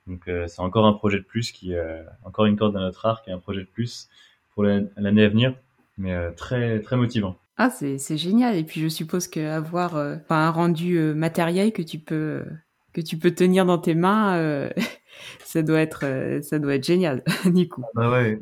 [0.08, 3.06] Donc euh, c'est encore un projet de plus qui, euh, encore une corde à notre
[3.06, 4.10] arc et un projet de plus
[4.54, 5.56] pour la- l'année à venir,
[5.98, 7.38] mais euh, très très motivant.
[7.58, 8.56] Ah, c'est génial.
[8.58, 12.46] Et puis je suppose qu'avoir euh, enfin, un rendu euh, matériel que tu peux
[12.96, 14.70] que tu peux tenir dans tes mains, euh,
[15.44, 17.84] ça doit être euh, ça doit être génial du coup.
[17.94, 18.40] Bah ouais,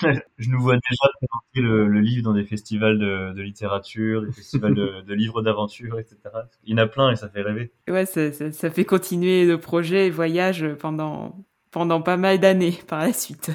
[0.38, 4.32] je nous vois déjà présenter le, le livre dans des festivals de, de littérature, des
[4.32, 6.16] festivals de, de livres d'aventure, etc.
[6.64, 7.70] Il y en a plein et ça fait rêver.
[7.88, 11.34] Ouais, ça, ça, ça fait continuer le projet et voyage pendant
[11.70, 13.50] pendant pas mal d'années par la suite.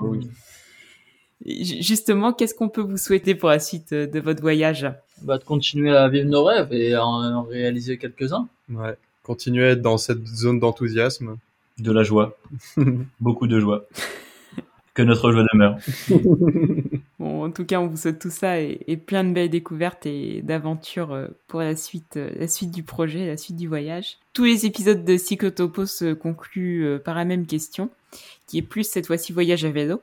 [0.00, 0.30] Oui.
[1.44, 4.86] Et ju- Justement, qu'est-ce qu'on peut vous souhaiter pour la suite euh, de votre voyage?
[5.22, 8.48] Bah, de continuer à vivre nos rêves et en, en réaliser quelques-uns.
[8.70, 8.96] Ouais.
[9.30, 11.36] Continuez à être dans cette zone d'enthousiasme.
[11.78, 12.36] De la joie,
[13.20, 13.84] beaucoup de joie.
[14.92, 15.76] Que notre joie demeure.
[17.20, 20.04] Bon, en tout cas, on vous souhaite tout ça et, et plein de belles découvertes
[20.06, 24.16] et d'aventures euh, pour la suite, euh, la suite du projet, la suite du voyage.
[24.32, 27.88] Tous les épisodes de Cyclotopo se concluent euh, par la même question,
[28.48, 30.00] qui est plus cette fois-ci voyage à vélo.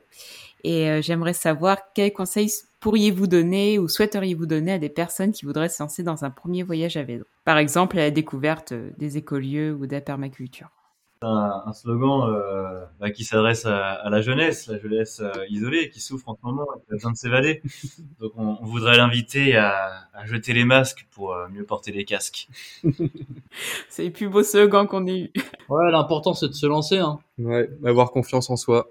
[0.64, 2.50] Et euh, j'aimerais savoir quels conseils
[2.80, 6.62] pourriez-vous donner ou souhaiteriez-vous donner à des personnes qui voudraient se lancer dans un premier
[6.62, 7.24] voyage à vélo?
[7.44, 10.68] Par exemple, à la découverte euh, des écolieux ou de la permaculture.
[11.22, 15.90] un, un slogan euh, bah, qui s'adresse à, à la jeunesse, la jeunesse euh, isolée
[15.90, 17.62] qui souffre en ce moment et qui a besoin de s'évader.
[18.20, 22.04] Donc on, on voudrait l'inviter à, à jeter les masques pour euh, mieux porter les
[22.04, 22.48] casques.
[23.88, 25.32] C'est les plus beaux slogans qu'on ait eu.
[25.68, 27.68] Ouais, l'important c'est de se lancer hein, Ouais.
[27.84, 28.88] Avoir confiance en soi.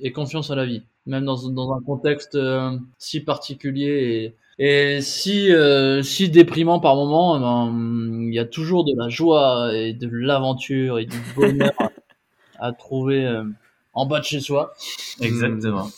[0.00, 5.00] Et confiance à la vie, même dans, dans un contexte euh, si particulier et, et
[5.02, 7.36] si euh, si déprimant par moment.
[7.36, 11.72] eh ben, Il y a toujours de la joie et de l'aventure et du bonheur
[12.58, 13.44] à trouver euh,
[13.92, 14.74] en bas de chez soi.
[15.20, 15.88] Exactement.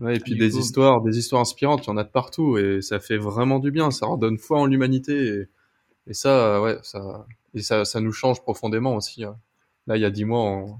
[0.00, 2.08] Ouais, et puis Du des coup- histoires, des histoires inspirantes, il y en a de
[2.08, 3.90] partout et ça fait vraiment du bien.
[3.90, 5.48] Ça redonne foi en l'humanité et,
[6.08, 9.24] et ça, ouais, ça, et ça, ça nous change profondément aussi.
[9.24, 9.36] hein.
[9.86, 10.78] Là, il y a dix mois, on,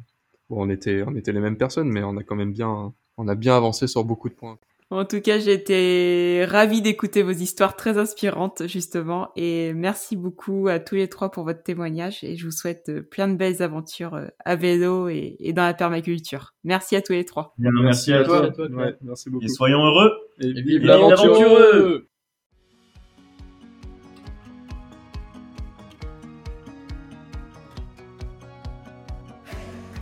[0.49, 3.29] bon, on était, on était les mêmes personnes, mais on a quand même bien, on
[3.29, 4.59] a bien avancé sur beaucoup de points.
[4.91, 9.31] En tout cas, j'ai été ravie d'écouter vos histoires très inspirantes, justement.
[9.35, 12.23] Et merci beaucoup à tous les trois pour votre témoignage.
[12.23, 15.65] Et je vous souhaite euh, plein de belles aventures euh, à vélo et, et dans
[15.65, 16.55] la permaculture.
[16.65, 17.55] Merci à tous les trois.
[17.59, 18.43] Bien, merci, à toi.
[18.43, 18.75] toi, Claude.
[18.75, 19.45] Ouais, merci beaucoup.
[19.45, 20.13] Et soyons heureux.
[20.41, 22.03] Et Et vive vive l'aventure.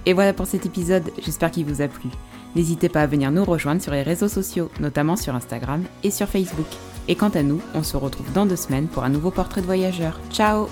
[0.06, 1.10] Et voilà pour cet épisode.
[1.22, 2.10] J'espère qu'il vous a plu.
[2.54, 6.28] N'hésitez pas à venir nous rejoindre sur les réseaux sociaux, notamment sur Instagram et sur
[6.28, 6.66] Facebook.
[7.08, 9.66] Et quant à nous, on se retrouve dans deux semaines pour un nouveau portrait de
[9.66, 10.20] voyageur.
[10.30, 10.68] Ciao